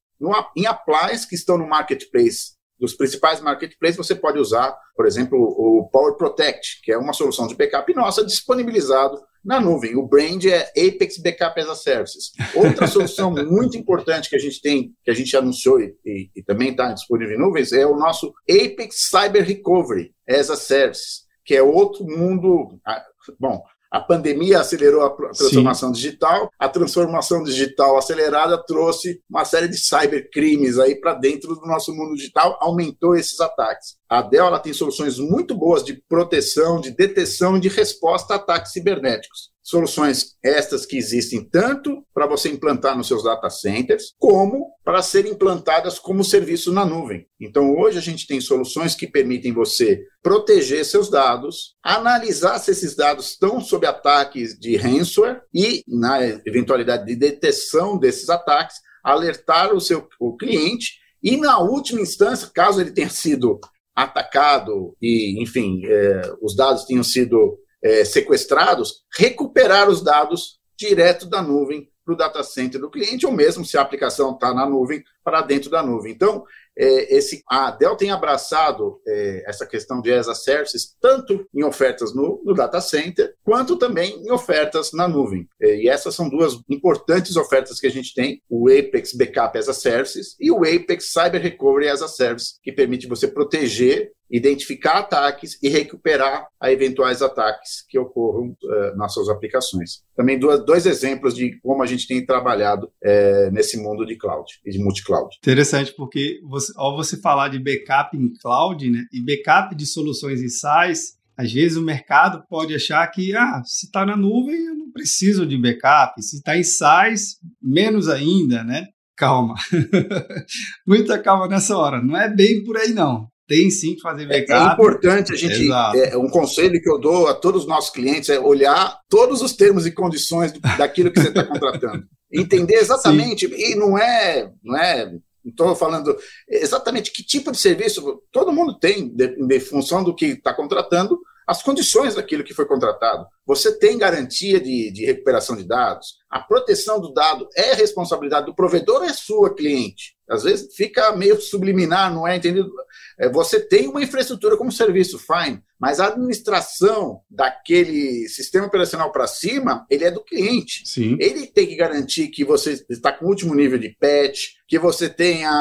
em 0.55 0.65
appliances 0.65 1.25
que 1.25 1.35
estão 1.35 1.57
no 1.57 1.67
marketplace, 1.67 2.53
dos 2.79 2.95
principais 2.95 3.39
marketplaces, 3.39 3.95
você 3.95 4.13
pode 4.13 4.39
usar, 4.39 4.75
por 4.95 5.05
exemplo, 5.05 5.37
o 5.39 5.87
Power 5.89 6.15
Protect, 6.15 6.81
que 6.83 6.91
é 6.91 6.97
uma 6.97 7.13
solução 7.13 7.47
de 7.47 7.55
backup 7.55 7.93
nossa 7.93 8.25
disponibilizado 8.25 9.21
na 9.43 9.59
nuvem. 9.59 9.95
O 9.95 10.05
brand 10.05 10.43
é 10.45 10.69
Apex 10.71 11.17
Backup 11.17 11.59
as 11.61 11.69
a 11.69 11.75
Services. 11.75 12.31
Outra 12.53 12.87
solução 12.87 13.31
muito 13.45 13.77
importante 13.77 14.29
que 14.29 14.35
a 14.35 14.39
gente 14.39 14.61
tem, 14.61 14.93
que 15.03 15.11
a 15.11 15.13
gente 15.13 15.35
anunciou 15.35 15.79
e, 15.79 15.95
e, 16.05 16.29
e 16.35 16.43
também 16.43 16.71
está 16.71 16.91
disponível 16.91 17.35
em 17.35 17.39
nuvens, 17.39 17.71
é 17.71 17.85
o 17.85 17.95
nosso 17.95 18.33
Apex 18.49 19.09
Cyber 19.09 19.45
Recovery 19.45 20.13
as 20.27 20.49
a 20.49 20.55
Service, 20.55 21.21
que 21.45 21.55
é 21.55 21.61
outro 21.61 22.05
mundo. 22.05 22.79
Ah, 22.85 23.03
bom, 23.39 23.61
a 23.93 23.99
pandemia 23.99 24.59
acelerou 24.59 25.03
a 25.03 25.09
transformação 25.11 25.89
Sim. 25.89 26.01
digital, 26.01 26.49
a 26.57 26.67
transformação 26.67 27.43
digital 27.43 27.95
acelerada 27.95 28.57
trouxe 28.57 29.21
uma 29.29 29.45
série 29.45 29.67
de 29.67 29.77
cybercrimes 29.77 30.79
aí 30.79 30.99
para 30.99 31.13
dentro 31.13 31.53
do 31.53 31.61
nosso 31.67 31.93
mundo 31.93 32.15
digital, 32.15 32.57
aumentou 32.59 33.15
esses 33.15 33.39
ataques. 33.39 33.95
A 34.13 34.21
Dell 34.21 34.45
ela 34.45 34.59
tem 34.59 34.71
soluções 34.71 35.17
muito 35.17 35.55
boas 35.55 35.83
de 35.83 35.99
proteção, 36.07 36.79
de 36.79 36.91
detecção 36.91 37.57
e 37.57 37.59
de 37.59 37.67
resposta 37.67 38.35
a 38.35 38.35
ataques 38.35 38.71
cibernéticos. 38.71 39.49
Soluções 39.63 40.35
estas 40.43 40.85
que 40.85 40.95
existem 40.95 41.43
tanto 41.43 42.05
para 42.13 42.27
você 42.27 42.47
implantar 42.47 42.95
nos 42.95 43.07
seus 43.07 43.23
data 43.23 43.49
centers, 43.49 44.13
como 44.19 44.67
para 44.85 45.01
serem 45.01 45.31
implantadas 45.31 45.97
como 45.97 46.23
serviço 46.23 46.71
na 46.71 46.85
nuvem. 46.85 47.25
Então, 47.41 47.75
hoje 47.75 47.97
a 47.97 48.01
gente 48.01 48.27
tem 48.27 48.39
soluções 48.39 48.93
que 48.93 49.07
permitem 49.07 49.51
você 49.51 50.03
proteger 50.21 50.85
seus 50.85 51.09
dados, 51.09 51.75
analisar 51.81 52.59
se 52.59 52.69
esses 52.69 52.95
dados 52.95 53.31
estão 53.31 53.59
sob 53.59 53.87
ataques 53.87 54.59
de 54.59 54.77
ransomware 54.77 55.41
e, 55.51 55.83
na 55.87 56.23
eventualidade 56.45 57.03
de 57.07 57.15
detecção 57.15 57.97
desses 57.97 58.29
ataques, 58.29 58.75
alertar 59.03 59.73
o 59.73 59.81
seu 59.81 60.07
o 60.19 60.37
cliente 60.37 61.01
e, 61.23 61.35
na 61.35 61.57
última 61.57 62.01
instância, 62.01 62.51
caso 62.53 62.79
ele 62.79 62.91
tenha 62.91 63.09
sido 63.09 63.59
atacado 63.95 64.95
e, 65.01 65.41
enfim, 65.41 65.81
é, 65.85 66.33
os 66.41 66.55
dados 66.55 66.85
tenham 66.85 67.03
sido 67.03 67.59
é, 67.83 68.03
sequestrados, 68.05 69.03
recuperar 69.17 69.89
os 69.89 70.01
dados 70.03 70.59
direto 70.77 71.27
da 71.27 71.41
nuvem 71.41 71.89
para 72.05 72.13
o 72.13 72.17
data 72.17 72.43
center 72.43 72.81
do 72.81 72.89
cliente, 72.89 73.25
ou 73.25 73.31
mesmo 73.31 73.63
se 73.63 73.77
a 73.77 73.81
aplicação 73.81 74.33
está 74.33 74.53
na 74.53 74.65
nuvem, 74.65 75.03
para 75.23 75.41
dentro 75.41 75.69
da 75.69 75.81
nuvem. 75.81 76.11
Então, 76.11 76.43
é, 76.77 77.15
esse, 77.15 77.43
a 77.49 77.71
Dell 77.71 77.95
tem 77.95 78.11
abraçado 78.11 78.99
é, 79.07 79.43
essa 79.47 79.65
questão 79.65 80.01
de 80.01 80.11
as 80.13 80.27
a 80.27 80.35
services 80.35 80.95
tanto 80.99 81.45
em 81.53 81.63
ofertas 81.63 82.13
no, 82.13 82.41
no, 82.43 82.53
data 82.53 82.81
center, 82.81 83.33
quanto 83.43 83.77
também 83.77 84.21
em 84.23 84.31
ofertas 84.31 84.91
na 84.93 85.07
nuvem. 85.07 85.47
É, 85.61 85.75
e 85.77 85.87
essas 85.87 86.15
são 86.15 86.29
duas 86.29 86.59
importantes 86.69 87.35
ofertas 87.35 87.79
que 87.79 87.87
a 87.87 87.91
gente 87.91 88.13
tem, 88.13 88.41
o 88.49 88.69
Apex 88.69 89.13
Backup 89.13 89.57
as 89.57 89.69
a 89.69 89.73
Services 89.73 90.35
e 90.39 90.51
o 90.51 90.59
Apex 90.59 91.11
Cyber 91.11 91.41
Recovery 91.41 91.89
as 91.89 92.01
a 92.01 92.07
Service, 92.07 92.55
que 92.61 92.71
permite 92.71 93.07
você 93.07 93.27
proteger 93.27 94.11
identificar 94.33 94.97
ataques 94.97 95.59
e 95.61 95.69
recuperar 95.69 96.47
a 96.59 96.71
eventuais 96.71 97.21
ataques 97.21 97.85
que 97.87 97.99
ocorram 97.99 98.47
uh, 98.63 98.97
nas 98.97 99.13
suas 99.13 99.29
aplicações. 99.29 100.01
Também 100.15 100.39
duas, 100.39 100.65
dois 100.65 100.87
exemplos 100.87 101.35
de 101.35 101.59
como 101.61 101.83
a 101.83 101.85
gente 101.85 102.07
tem 102.07 102.25
trabalhado 102.25 102.87
uh, 102.87 103.51
nesse 103.51 103.77
mundo 103.77 104.03
de 104.03 104.17
cloud 104.17 104.51
e 104.65 104.71
de 104.71 104.79
multi-cloud. 104.79 105.37
Interessante, 105.37 105.93
porque 105.95 106.39
você, 106.49 106.73
ao 106.75 106.97
você 106.97 107.15
falar 107.17 107.49
de 107.49 107.59
backup 107.59 108.17
em 108.17 108.33
cloud 108.41 108.89
né, 108.89 109.03
e 109.13 109.23
backup 109.23 109.75
de 109.75 109.85
soluções 109.85 110.41
em 110.41 110.49
SaaS, 110.49 111.13
às 111.37 111.53
vezes 111.53 111.77
o 111.77 111.83
mercado 111.83 112.43
pode 112.49 112.73
achar 112.73 113.05
que 113.07 113.35
ah, 113.35 113.61
se 113.63 113.85
está 113.85 114.03
na 114.03 114.17
nuvem 114.17 114.65
eu 114.65 114.75
não 114.75 114.91
preciso 114.91 115.45
de 115.45 115.57
backup, 115.57 116.19
se 116.23 116.37
está 116.37 116.57
em 116.57 116.63
SaaS, 116.63 117.37
menos 117.61 118.09
ainda, 118.09 118.63
né? 118.63 118.87
Calma. 119.15 119.53
Muita 120.87 121.19
calma 121.19 121.47
nessa 121.47 121.77
hora. 121.77 122.01
Não 122.01 122.17
é 122.17 122.27
bem 122.27 122.63
por 122.63 122.77
aí, 122.77 122.93
não 122.93 123.31
tem 123.47 123.69
sim 123.69 123.95
que 123.95 124.01
fazer 124.01 124.27
backup. 124.27 124.51
É, 124.51 124.69
é 124.69 124.73
importante 124.73 125.33
a 125.33 125.35
gente. 125.35 125.71
É, 125.71 126.17
um 126.17 126.29
conselho 126.29 126.81
que 126.81 126.89
eu 126.89 126.99
dou 126.99 127.27
a 127.27 127.33
todos 127.33 127.63
os 127.63 127.67
nossos 127.67 127.89
clientes 127.89 128.29
é 128.29 128.39
olhar 128.39 128.99
todos 129.09 129.41
os 129.41 129.53
termos 129.53 129.85
e 129.85 129.91
condições 129.91 130.53
daquilo 130.77 131.11
que 131.11 131.19
você 131.19 131.29
está 131.29 131.43
contratando. 131.43 132.03
Entender 132.31 132.75
exatamente, 132.75 133.47
sim. 133.47 133.53
e 133.55 133.75
não 133.75 133.97
é, 133.97 134.49
não 134.63 134.75
é 134.75 135.13
estou 135.45 135.75
falando 135.75 136.17
exatamente 136.47 137.11
que 137.11 137.21
tipo 137.21 137.51
de 137.51 137.57
serviço 137.57 138.21
todo 138.31 138.53
mundo 138.53 138.79
tem, 138.79 139.09
de, 139.09 139.35
de 139.35 139.59
função 139.59 140.03
do 140.03 140.15
que 140.15 140.27
está 140.27 140.53
contratando, 140.53 141.19
as 141.47 141.61
condições 141.61 142.15
daquilo 142.15 142.43
que 142.43 142.53
foi 142.53 142.65
contratado. 142.65 143.25
Você 143.45 143.77
tem 143.77 143.97
garantia 143.97 144.59
de, 144.59 144.91
de, 144.91 145.05
recuperação 145.05 145.55
de 145.55 145.63
dados? 145.63 146.15
A 146.29 146.39
proteção 146.39 146.99
do 146.99 147.13
dado 147.13 147.47
é 147.55 147.73
responsabilidade 147.73 148.45
do 148.45 148.55
provedor 148.55 149.01
ou 149.01 149.03
é 149.03 149.13
sua 149.13 149.53
cliente? 149.53 150.15
Às 150.29 150.43
vezes 150.43 150.73
fica 150.75 151.15
meio 151.15 151.39
subliminar, 151.39 152.13
não 152.13 152.27
é 152.27 152.37
entendido? 152.37 152.71
É, 153.19 153.29
você 153.29 153.59
tem 153.59 153.87
uma 153.87 154.01
infraestrutura 154.01 154.57
como 154.57 154.71
serviço, 154.71 155.19
fine, 155.19 155.61
mas 155.83 155.99
a 155.99 156.07
administração 156.07 157.19
daquele 157.29 158.29
sistema 158.29 158.67
operacional 158.67 159.11
para 159.11 159.27
cima, 159.27 159.85
ele 159.89 160.05
é 160.05 160.11
do 160.11 160.23
cliente. 160.23 160.81
Sim. 160.85 161.17
Ele 161.19 161.45
tem 161.45 161.67
que 161.67 161.75
garantir 161.75 162.29
que 162.29 162.45
você 162.45 162.85
está 162.89 163.11
com 163.11 163.25
o 163.25 163.27
último 163.27 163.53
nível 163.53 163.77
de 163.77 163.89
patch, 163.89 164.51
que 164.65 164.79
você 164.79 165.09
tenha 165.09 165.51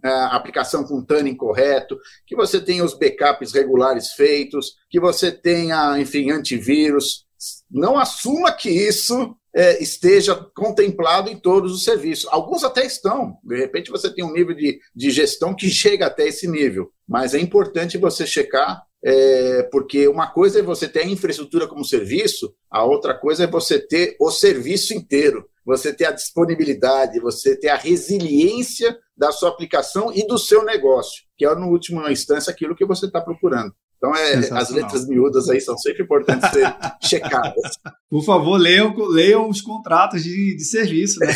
a 0.00 0.36
aplicação 0.36 0.84
com 0.84 1.04
tuning 1.04 1.34
correto, 1.34 1.98
que 2.24 2.36
você 2.36 2.60
tenha 2.60 2.84
os 2.84 2.96
backups 2.96 3.52
regulares 3.52 4.12
feitos, 4.12 4.74
que 4.88 5.00
você 5.00 5.32
tenha, 5.32 5.98
enfim, 5.98 6.30
antivírus. 6.30 7.26
Não 7.68 7.98
assuma 7.98 8.52
que 8.52 8.70
isso 8.70 9.36
é, 9.52 9.82
esteja 9.82 10.36
contemplado 10.54 11.28
em 11.28 11.36
todos 11.36 11.72
os 11.72 11.82
serviços. 11.82 12.28
Alguns 12.30 12.62
até 12.62 12.86
estão. 12.86 13.36
De 13.42 13.56
repente 13.56 13.90
você 13.90 14.08
tem 14.14 14.24
um 14.24 14.32
nível 14.32 14.54
de, 14.54 14.78
de 14.94 15.10
gestão 15.10 15.56
que 15.56 15.68
chega 15.68 16.06
até 16.06 16.28
esse 16.28 16.46
nível. 16.46 16.92
Mas 17.04 17.34
é 17.34 17.40
importante 17.40 17.98
você 17.98 18.24
checar, 18.24 18.80
é, 19.04 19.62
porque 19.70 20.06
uma 20.06 20.30
coisa 20.30 20.60
é 20.60 20.62
você 20.62 20.88
ter 20.88 21.00
a 21.00 21.06
infraestrutura 21.06 21.66
como 21.66 21.84
serviço, 21.84 22.54
a 22.70 22.84
outra 22.84 23.14
coisa 23.14 23.44
é 23.44 23.46
você 23.46 23.78
ter 23.78 24.16
o 24.20 24.30
serviço 24.30 24.94
inteiro. 24.94 25.48
Você 25.64 25.92
ter 25.92 26.06
a 26.06 26.12
disponibilidade, 26.12 27.20
você 27.20 27.56
ter 27.56 27.68
a 27.68 27.76
resiliência 27.76 28.98
da 29.16 29.30
sua 29.30 29.48
aplicação 29.48 30.12
e 30.12 30.26
do 30.26 30.36
seu 30.36 30.64
negócio, 30.64 31.22
que 31.36 31.46
é, 31.46 31.54
no 31.54 31.68
último 31.68 32.08
instância, 32.08 32.50
aquilo 32.50 32.74
que 32.74 32.84
você 32.84 33.06
está 33.06 33.20
procurando. 33.20 33.72
Então, 33.96 34.12
é, 34.16 34.34
as 34.58 34.70
letras 34.70 35.06
miúdas 35.06 35.48
aí 35.48 35.60
são 35.60 35.78
sempre 35.78 36.02
importantes 36.02 36.50
ser 36.50 36.74
checadas. 37.00 37.78
Por 38.12 38.22
favor, 38.22 38.58
leiam, 38.58 38.94
leiam 39.08 39.48
os 39.48 39.62
contratos 39.62 40.22
de, 40.22 40.54
de 40.54 40.64
serviço. 40.66 41.18
Né? 41.18 41.32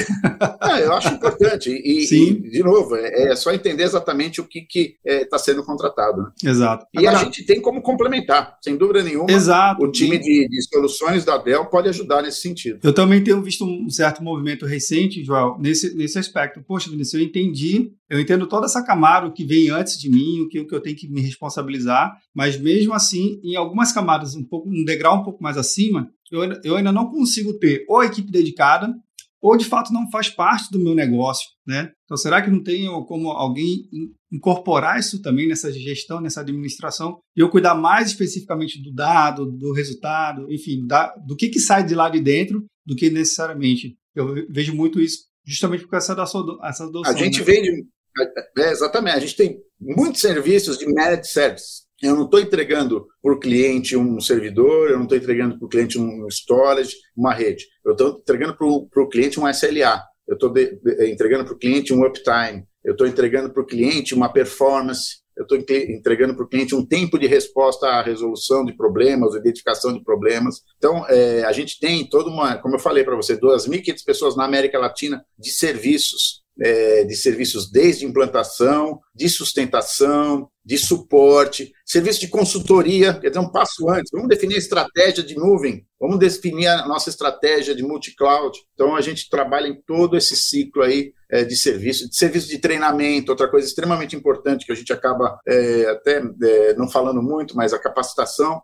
É, 0.61 0.85
eu 0.85 0.93
acho 0.93 1.09
importante. 1.09 1.71
E, 1.71 2.07
Sim. 2.07 2.43
E, 2.45 2.51
de 2.51 2.63
novo, 2.63 2.95
é, 2.97 3.31
é, 3.31 3.37
só 3.37 3.51
entender 3.51 3.85
exatamente 3.85 4.43
o 4.43 4.45
que 4.45 4.67
está 4.69 4.99
é, 5.07 5.25
tá 5.25 5.39
sendo 5.39 5.65
contratado. 5.65 6.21
Né? 6.21 6.51
Exato. 6.51 6.85
E 6.93 6.99
Agora, 6.99 7.17
a 7.17 7.25
gente 7.25 7.47
tem 7.47 7.63
como 7.63 7.81
complementar, 7.81 8.59
sem 8.63 8.77
dúvida 8.77 9.03
nenhuma. 9.03 9.31
Exato. 9.31 9.83
O 9.83 9.91
time 9.91 10.19
de, 10.19 10.47
de, 10.49 10.63
soluções 10.69 11.25
da 11.25 11.39
Dell 11.39 11.65
pode 11.65 11.89
ajudar 11.89 12.21
nesse 12.21 12.43
sentido. 12.43 12.81
Eu 12.83 12.93
também 12.93 13.25
tenho 13.25 13.41
visto 13.41 13.65
um 13.65 13.89
certo 13.89 14.23
movimento 14.23 14.67
recente, 14.67 15.25
Joel, 15.25 15.57
nesse, 15.59 15.97
nesse 15.97 16.19
aspecto. 16.19 16.63
Poxa, 16.63 16.91
Vinícius, 16.91 17.15
eu 17.15 17.27
entendi 17.27 17.91
eu 18.09 18.21
entendo 18.21 18.47
toda 18.47 18.67
essa 18.67 18.85
camada, 18.85 19.27
o 19.27 19.33
que 19.33 19.45
vem 19.45 19.69
antes 19.71 19.99
de 19.99 20.09
mim, 20.09 20.41
o 20.41 20.49
que, 20.49 20.61
o 20.61 20.67
que 20.67 20.75
eu 20.75 20.81
tenho 20.81 20.97
que 20.97 21.09
me 21.09 21.21
responsabilizar, 21.21 22.17
mas 22.33 22.57
mesmo 22.59 22.95
assim, 22.95 23.41
em 23.43 23.57
algumas 23.57 23.93
camadas, 23.93 24.37
um, 24.37 24.45
pouco, 24.45 24.69
um 24.69 24.85
degrau 24.85 25.21
um 25.21 25.25
pouco 25.25 25.43
mais 25.43 25.57
acima, 25.57 26.09
eu, 26.31 26.43
eu 26.65 26.77
ainda 26.77 26.93
não 26.93 27.11
consigo 27.11 27.59
ter 27.59 27.85
ou 27.89 28.01
a 28.01 28.07
equipe 28.07 28.31
dedicada, 28.31 28.95
ou 29.41 29.57
de 29.57 29.65
fato 29.65 29.93
não 29.93 30.11
faz 30.11 30.29
parte 30.29 30.71
do 30.73 30.79
meu 30.79 30.95
negócio, 30.95 31.47
né? 31.67 31.93
Então, 32.05 32.17
será 32.17 32.43
que 32.43 32.51
não 32.51 32.63
tem 32.63 32.87
como 33.07 33.31
alguém 33.31 33.89
incorporar 34.33 34.99
isso 34.99 35.21
também 35.23 35.47
nessa 35.47 35.71
gestão, 35.73 36.21
nessa 36.21 36.41
administração, 36.41 37.19
e 37.37 37.41
eu 37.41 37.51
cuidar 37.51 37.75
mais 37.75 38.09
especificamente 38.09 38.83
do 38.83 38.93
dado, 38.93 39.51
do 39.53 39.73
resultado, 39.73 40.51
enfim, 40.53 40.87
da, 40.87 41.15
do 41.27 41.37
que, 41.37 41.49
que 41.49 41.61
sai 41.61 41.85
de 41.85 41.95
lá 41.95 42.09
de 42.09 42.21
dentro, 42.21 42.65
do 42.85 42.97
que 42.97 43.11
necessariamente. 43.11 43.97
Eu 44.15 44.35
vejo 44.49 44.75
muito 44.75 45.01
isso 45.01 45.27
justamente 45.45 45.85
por 45.85 45.91
causa 45.91 46.15
dessa, 46.15 46.39
essa 46.65 46.85
adoção. 46.85 47.13
A 47.13 47.17
gente 47.17 47.39
né? 47.41 47.45
vende 47.45 47.87
é, 48.59 48.71
exatamente. 48.71 49.17
A 49.17 49.21
gente 49.21 49.37
tem 49.37 49.59
muitos 49.79 50.21
serviços 50.21 50.79
de 50.79 50.87
managed 50.87 51.27
service. 51.27 51.86
Eu 52.03 52.15
não 52.15 52.25
estou 52.25 52.41
entregando 52.41 53.07
para 53.23 53.33
o 53.33 53.39
cliente 53.39 53.97
um 53.97 54.21
servidor, 54.21 54.91
eu 54.91 54.97
não 54.97 55.05
estou 55.05 55.17
entregando 55.17 55.59
para 55.59 55.67
o 55.67 55.69
cliente 55.69 55.99
um 55.99 56.27
storage, 56.29 56.95
uma 57.17 57.33
rede. 57.33 57.67
Eu 57.85 57.93
estou 57.93 58.19
entregando 58.19 58.57
para 58.57 58.67
o 58.67 59.09
cliente 59.09 59.41
um 59.41 59.49
SLA. 59.49 60.03
Eu 60.29 60.35
estou 60.35 60.53
entregando 61.09 61.45
para 61.45 61.55
o 61.55 61.59
cliente 61.59 61.95
um 61.95 62.05
uptime. 62.05 62.65
Eu 62.85 62.93
estou 62.93 63.07
entregando 63.07 63.53
para 63.53 63.63
o 63.63 63.67
cliente 63.67 64.15
uma 64.15 64.29
performance 64.33 65.27
eu 65.37 65.43
estou 65.43 65.59
entregando 65.59 66.35
para 66.35 66.45
o 66.45 66.49
cliente 66.49 66.75
um 66.75 66.85
tempo 66.85 67.19
de 67.19 67.27
resposta 67.27 67.87
à 67.87 68.03
resolução 68.03 68.65
de 68.65 68.75
problemas, 68.75 69.35
identificação 69.35 69.93
de 69.93 70.03
problemas. 70.03 70.63
Então, 70.79 71.07
é, 71.09 71.45
a 71.45 71.53
gente 71.53 71.79
tem 71.79 72.09
toda 72.09 72.31
uma, 72.31 72.57
como 72.57 72.75
eu 72.75 72.79
falei 72.79 73.05
para 73.05 73.15
você, 73.15 73.39
2.500 73.39 74.05
pessoas 74.05 74.35
na 74.35 74.47
América 74.47 74.79
Latina 74.79 75.23
de 75.39 75.51
serviços, 75.51 76.43
é, 76.59 77.05
de 77.05 77.15
serviços 77.15 77.71
desde 77.71 78.07
implantação, 78.07 78.99
de 79.17 79.29
sustentação, 79.29 80.49
de 80.67 80.77
suporte, 80.77 81.73
serviço 81.85 82.19
de 82.19 82.27
consultoria, 82.27 83.15
quer 83.15 83.29
dizer, 83.29 83.39
um 83.39 83.49
passo 83.49 83.89
antes. 83.89 84.11
Vamos 84.13 84.29
definir 84.29 84.57
a 84.57 84.59
estratégia 84.59 85.23
de 85.23 85.37
nuvem, 85.37 85.87
vamos 86.01 86.19
definir 86.19 86.67
a 86.67 86.87
nossa 86.89 87.09
estratégia 87.09 87.73
de 87.73 87.85
multi-cloud. 87.85 88.59
Então, 88.75 88.97
a 88.97 89.01
gente 89.01 89.31
trabalha 89.31 89.69
em 89.69 89.81
todo 89.87 90.17
esse 90.17 90.35
ciclo 90.35 90.83
aí 90.83 91.13
é, 91.31 91.45
de 91.45 91.57
serviço, 91.57 92.09
de 92.09 92.17
serviço 92.17 92.49
de 92.49 92.59
treinamento, 92.59 93.31
outra 93.31 93.49
coisa 93.49 93.67
extremamente 93.67 94.17
importante 94.17 94.67
que 94.67 94.73
a 94.73 94.75
gente 94.75 94.93
acaba 94.93 95.39
é, 95.47 95.89
até 95.89 96.23
é, 96.43 96.75
não 96.75 96.89
falando 96.89 97.23
muito, 97.23 97.57
mas 97.57 97.73
a 97.73 97.79
capacitação 97.79 98.61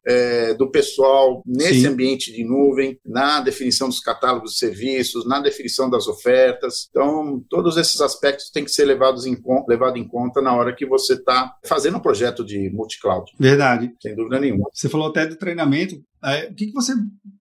do 0.58 0.70
pessoal 0.70 1.42
nesse 1.46 1.82
Sim. 1.82 1.86
ambiente 1.86 2.32
de 2.32 2.44
nuvem, 2.44 2.98
na 3.04 3.40
definição 3.40 3.88
dos 3.88 4.00
catálogos 4.00 4.52
de 4.52 4.58
serviços, 4.58 5.26
na 5.26 5.40
definição 5.40 5.88
das 5.88 6.08
ofertas. 6.08 6.88
Então, 6.90 7.42
todos 7.48 7.76
esses 7.76 8.00
aspectos 8.00 8.50
têm 8.50 8.64
que 8.64 8.70
ser 8.70 8.84
levados 8.84 9.24
em, 9.24 9.36
levado 9.68 9.96
em 9.96 10.06
conta 10.06 10.41
na 10.42 10.54
hora 10.54 10.74
que 10.74 10.86
você 10.86 11.14
está 11.14 11.54
fazendo 11.64 11.96
um 11.96 12.00
projeto 12.00 12.44
de 12.44 12.70
multi-cloud. 12.70 13.30
Verdade. 13.38 13.92
Sem 14.00 14.14
dúvida 14.14 14.40
nenhuma. 14.40 14.68
Você 14.72 14.88
falou 14.88 15.08
até 15.08 15.26
do 15.26 15.36
treinamento. 15.36 15.96
É, 16.24 16.50
o 16.50 16.54
que, 16.54 16.66
que 16.66 16.72
você, 16.72 16.92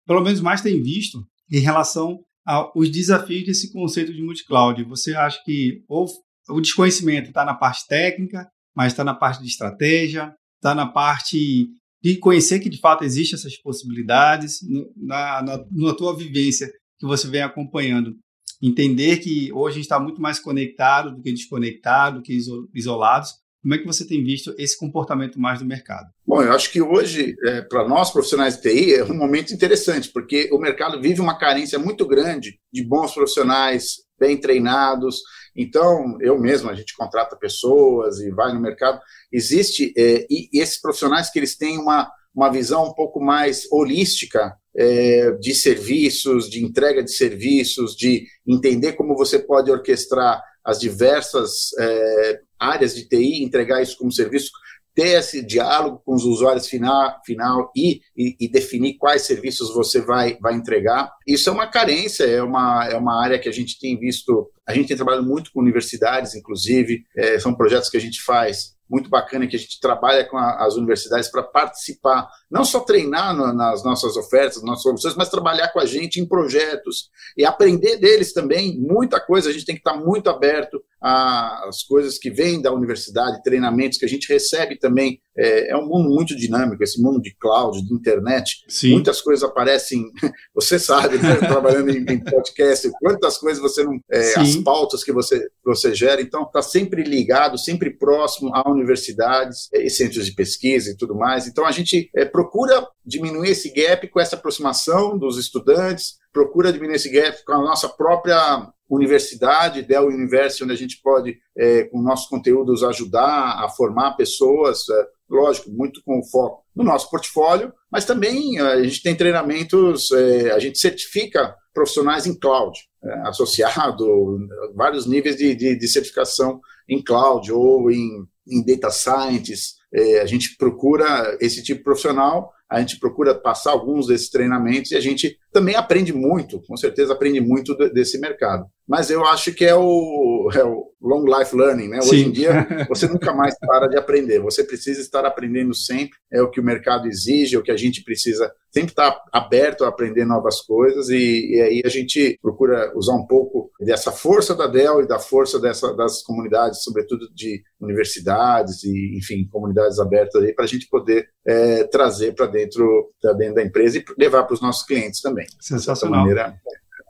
pelo 0.07 0.21
menos, 0.21 0.41
mais 0.41 0.61
tem 0.61 0.81
visto 0.81 1.19
em 1.51 1.59
relação 1.59 2.19
aos 2.45 2.89
desafios 2.89 3.45
desse 3.45 3.71
conceito 3.71 4.13
de 4.13 4.21
multi-cloud? 4.21 4.83
Você 4.85 5.13
acha 5.15 5.39
que 5.43 5.83
ou, 5.87 6.05
o 6.49 6.61
desconhecimento 6.61 7.29
está 7.29 7.43
na 7.43 7.53
parte 7.53 7.87
técnica, 7.87 8.47
mas 8.75 8.93
está 8.93 9.03
na 9.03 9.13
parte 9.13 9.41
de 9.41 9.47
estratégia, 9.47 10.33
está 10.57 10.73
na 10.73 10.87
parte 10.87 11.67
de 12.03 12.17
conhecer 12.17 12.59
que 12.59 12.69
de 12.69 12.79
fato 12.79 13.03
existem 13.03 13.37
essas 13.37 13.57
possibilidades, 13.57 14.59
na, 14.95 15.41
na, 15.41 15.65
na 15.71 15.93
tua 15.95 16.15
vivência 16.15 16.69
que 16.99 17.05
você 17.05 17.27
vem 17.27 17.41
acompanhando 17.41 18.15
entender 18.61 19.17
que 19.17 19.51
hoje 19.53 19.73
a 19.73 19.77
gente 19.77 19.85
está 19.85 19.99
muito 19.99 20.21
mais 20.21 20.39
conectado 20.39 21.15
do 21.15 21.21
que 21.21 21.31
desconectado, 21.31 22.17
do 22.17 22.21
que 22.23 22.37
isolados. 22.73 23.33
Como 23.61 23.73
é 23.73 23.77
que 23.79 23.85
você 23.85 24.05
tem 24.05 24.23
visto 24.23 24.53
esse 24.59 24.77
comportamento 24.77 25.39
mais 25.39 25.57
do 25.57 25.65
mercado? 25.65 26.07
Bom, 26.25 26.41
eu 26.41 26.53
acho 26.53 26.71
que 26.71 26.79
hoje, 26.79 27.35
é, 27.45 27.61
para 27.61 27.87
nós 27.87 28.11
profissionais 28.11 28.55
de 28.55 28.61
TI, 28.61 28.93
é 28.93 29.03
um 29.03 29.17
momento 29.17 29.53
interessante, 29.53 30.11
porque 30.11 30.47
o 30.51 30.59
mercado 30.59 31.01
vive 31.01 31.19
uma 31.19 31.37
carência 31.37 31.79
muito 31.79 32.07
grande 32.07 32.59
de 32.71 32.83
bons 32.83 33.11
profissionais, 33.13 34.05
bem 34.19 34.37
treinados. 34.39 35.19
Então, 35.55 36.15
eu 36.21 36.39
mesmo, 36.39 36.69
a 36.69 36.75
gente 36.75 36.95
contrata 36.95 37.35
pessoas 37.35 38.19
e 38.19 38.29
vai 38.29 38.53
no 38.53 38.61
mercado. 38.61 38.99
Existe, 39.31 39.91
é, 39.97 40.27
e, 40.29 40.47
e 40.53 40.61
esses 40.61 40.79
profissionais 40.79 41.31
que 41.31 41.39
eles 41.39 41.57
têm 41.57 41.79
uma, 41.79 42.07
uma 42.35 42.51
visão 42.51 42.85
um 42.85 42.93
pouco 42.93 43.19
mais 43.19 43.67
holística 43.71 44.55
é, 44.77 45.31
de 45.39 45.53
serviços, 45.53 46.49
de 46.49 46.63
entrega 46.63 47.03
de 47.03 47.11
serviços, 47.11 47.95
de 47.95 48.25
entender 48.47 48.93
como 48.93 49.15
você 49.15 49.39
pode 49.39 49.71
orquestrar 49.71 50.41
as 50.63 50.79
diversas 50.79 51.69
é, 51.79 52.39
áreas 52.59 52.95
de 52.95 53.07
TI, 53.07 53.43
entregar 53.43 53.81
isso 53.81 53.97
como 53.97 54.11
serviço, 54.11 54.49
ter 54.95 55.19
esse 55.19 55.45
diálogo 55.45 56.01
com 56.05 56.15
os 56.15 56.23
usuários 56.23 56.67
final, 56.67 57.21
final 57.25 57.69
e, 57.75 57.99
e, 58.15 58.35
e, 58.39 58.47
definir 58.49 58.97
quais 58.97 59.23
serviços 59.23 59.73
você 59.73 59.99
vai, 59.99 60.37
vai 60.41 60.55
entregar. 60.55 61.11
Isso 61.27 61.49
é 61.49 61.51
uma 61.51 61.67
carência, 61.67 62.23
é 62.23 62.41
uma, 62.41 62.87
é 62.89 62.95
uma 62.95 63.21
área 63.21 63.37
que 63.37 63.49
a 63.49 63.51
gente 63.51 63.77
tem 63.77 63.99
visto, 63.99 64.49
a 64.65 64.73
gente 64.73 64.87
tem 64.87 64.95
trabalhado 64.95 65.27
muito 65.27 65.51
com 65.51 65.59
universidades, 65.59 66.33
inclusive, 66.33 67.03
é, 67.15 67.37
são 67.37 67.53
projetos 67.53 67.89
que 67.89 67.97
a 67.97 68.01
gente 68.01 68.21
faz 68.21 68.74
muito 68.89 69.09
bacana 69.09 69.47
que 69.47 69.55
a 69.55 69.59
gente 69.59 69.79
trabalha 69.79 70.25
com 70.25 70.37
a, 70.37 70.65
as 70.65 70.75
universidades 70.75 71.29
para 71.29 71.43
participar, 71.43 72.27
não 72.49 72.63
só 72.63 72.79
treinar 72.79 73.35
no, 73.35 73.51
nas 73.53 73.83
nossas 73.83 74.15
ofertas, 74.15 74.57
nas 74.57 74.65
nossas 74.65 74.83
soluções, 74.83 75.15
mas 75.15 75.29
trabalhar 75.29 75.69
com 75.69 75.79
a 75.79 75.85
gente 75.85 76.19
em 76.19 76.27
projetos 76.27 77.09
e 77.35 77.45
aprender 77.45 77.97
deles 77.97 78.33
também 78.33 78.79
muita 78.79 79.19
coisa. 79.19 79.49
A 79.49 79.53
gente 79.53 79.65
tem 79.65 79.75
que 79.75 79.81
estar 79.81 79.95
muito 79.95 80.29
aberto 80.29 80.83
às 81.05 81.83
coisas 81.83 82.17
que 82.17 82.31
vêm 82.31 82.59
da 82.59 82.73
universidade, 82.73 83.43
treinamentos 83.43 83.99
que 83.99 84.05
a 84.05 84.09
gente 84.09 84.27
recebe 84.27 84.75
também. 84.75 85.19
É, 85.37 85.71
é 85.71 85.77
um 85.77 85.85
mundo 85.85 86.09
muito 86.09 86.35
dinâmico, 86.35 86.81
esse 86.81 86.99
mundo 86.99 87.21
de 87.21 87.35
cloud, 87.37 87.85
de 87.85 87.93
internet. 87.93 88.63
Sim. 88.67 88.93
Muitas 88.93 89.21
coisas 89.21 89.47
aparecem, 89.47 90.03
você 90.55 90.79
sabe, 90.79 91.17
né, 91.17 91.35
trabalhando 91.35 91.91
em, 91.91 92.05
em, 92.09 92.23
podcast, 92.23 92.89
quantas 92.99 93.37
coisas 93.37 93.61
você 93.61 93.83
não. 93.83 93.99
É, 94.11 94.39
as 94.39 94.55
pautas 94.55 95.03
que 95.03 95.11
você, 95.11 95.45
você 95.63 95.93
gera. 95.93 96.21
Então, 96.21 96.43
está 96.43 96.61
sempre 96.61 97.03
ligado, 97.03 97.57
sempre 97.57 97.91
próximo 97.95 98.55
à 98.55 98.67
universidades 98.67 99.67
é, 99.73 99.85
e 99.85 99.89
centros 99.89 100.25
de 100.25 100.33
pesquisa 100.33 100.89
e 100.89 100.97
tudo 100.97 101.13
mais. 101.13 101.47
Então, 101.47 101.65
a 101.65 101.71
gente 101.71 102.09
é, 102.15 102.25
procura 102.25 102.87
diminuir 103.05 103.51
esse 103.51 103.71
gap 103.71 104.07
com 104.07 104.19
essa 104.19 104.37
aproximação 104.37 105.19
dos 105.19 105.37
estudantes, 105.37 106.15
procura 106.33 106.73
diminuir 106.73 106.95
esse 106.95 107.09
gap 107.09 107.43
com 107.45 107.53
a 107.53 107.61
nossa 107.61 107.89
própria 107.89 108.73
universidade, 108.89 109.81
Dell 109.81 110.07
University, 110.07 110.63
onde 110.63 110.73
a 110.73 110.77
gente 110.77 111.01
pode, 111.01 111.37
é, 111.57 111.83
com 111.85 112.01
nossos 112.01 112.27
conteúdos, 112.27 112.83
ajudar 112.83 113.63
a 113.63 113.69
formar 113.69 114.15
pessoas, 114.15 114.87
é, 114.89 115.07
lógico, 115.29 115.71
muito 115.71 116.01
com 116.03 116.23
foco 116.23 116.63
no 116.75 116.83
nosso 116.83 117.09
portfólio, 117.09 117.73
mas 117.91 118.05
também 118.05 118.59
a 118.59 118.83
gente 118.83 119.01
tem 119.01 119.15
treinamentos, 119.15 120.11
é, 120.11 120.51
a 120.51 120.59
gente 120.59 120.77
certifica 120.77 121.55
profissionais 121.73 122.25
em 122.25 122.37
cloud, 122.37 122.77
é, 123.03 123.27
associado, 123.27 124.39
vários 124.75 125.05
níveis 125.05 125.35
de, 125.35 125.55
de, 125.55 125.77
de 125.77 125.87
certificação 125.87 126.59
em 126.87 127.03
cloud 127.03 127.51
ou 127.51 127.89
em 127.91 128.27
em 128.47 128.63
data 128.63 128.91
science, 128.91 129.75
é, 129.93 130.19
a 130.21 130.25
gente 130.25 130.55
procura 130.57 131.37
esse 131.41 131.63
tipo 131.63 131.79
de 131.79 131.83
profissional, 131.83 132.53
a 132.69 132.79
gente 132.79 132.99
procura 132.99 133.33
passar 133.33 133.71
alguns 133.71 134.07
desses 134.07 134.29
treinamentos 134.29 134.91
e 134.91 134.95
a 134.95 134.99
gente 134.99 135.37
também 135.51 135.75
aprende 135.75 136.13
muito, 136.13 136.61
com 136.61 136.75
certeza 136.75 137.13
aprende 137.13 137.39
muito 137.41 137.75
desse 137.89 138.19
mercado. 138.19 138.65
Mas 138.87 139.09
eu 139.09 139.25
acho 139.25 139.53
que 139.53 139.65
é 139.65 139.75
o, 139.75 140.49
é 140.53 140.63
o 140.63 140.91
long 141.01 141.25
life 141.25 141.55
learning, 141.55 141.87
né? 141.87 142.01
Sim. 142.01 142.09
Hoje 142.09 142.25
em 142.25 142.31
dia 142.31 142.67
você 142.89 143.07
nunca 143.07 143.33
mais 143.33 143.55
para 143.59 143.87
de 143.87 143.97
aprender, 143.97 144.39
você 144.39 144.63
precisa 144.63 145.01
estar 145.01 145.25
aprendendo 145.25 145.73
sempre, 145.73 146.17
é 146.31 146.41
o 146.41 146.49
que 146.49 146.59
o 146.59 146.63
mercado 146.63 147.07
exige, 147.07 147.55
é 147.55 147.59
o 147.59 147.63
que 147.63 147.71
a 147.71 147.77
gente 147.77 148.03
precisa 148.03 148.51
sempre 148.71 148.89
estar 148.89 149.17
aberto 149.31 149.85
a 149.85 149.87
aprender 149.87 150.25
novas 150.25 150.61
coisas 150.61 151.09
e, 151.09 151.55
e 151.55 151.61
aí 151.61 151.81
a 151.85 151.89
gente 151.89 152.37
procura 152.41 152.91
usar 152.95 153.13
um 153.13 153.25
pouco 153.25 153.71
dessa 153.79 154.11
força 154.11 154.53
da 154.53 154.67
Dell 154.67 155.01
e 155.01 155.07
da 155.07 155.17
força 155.17 155.59
dessa, 155.59 155.93
das 155.95 156.21
comunidades, 156.21 156.83
sobretudo 156.83 157.27
de 157.33 157.63
universidades 157.79 158.83
e, 158.83 159.17
enfim, 159.17 159.47
comunidades 159.49 159.99
abertas 159.99 160.43
aí 160.43 160.53
para 160.53 160.65
a 160.65 160.67
gente 160.67 160.87
poder 160.89 161.27
é, 161.45 161.85
trazer 161.85 162.33
para 162.33 162.47
dentro, 162.47 163.11
dentro 163.37 163.55
da 163.55 163.63
empresa 163.63 163.97
e 163.97 164.05
levar 164.17 164.43
para 164.43 164.53
os 164.53 164.61
nossos 164.61 164.85
clientes 164.85 165.21
também. 165.21 165.47
Sensacional. 165.59 166.21
Maneira... 166.21 166.55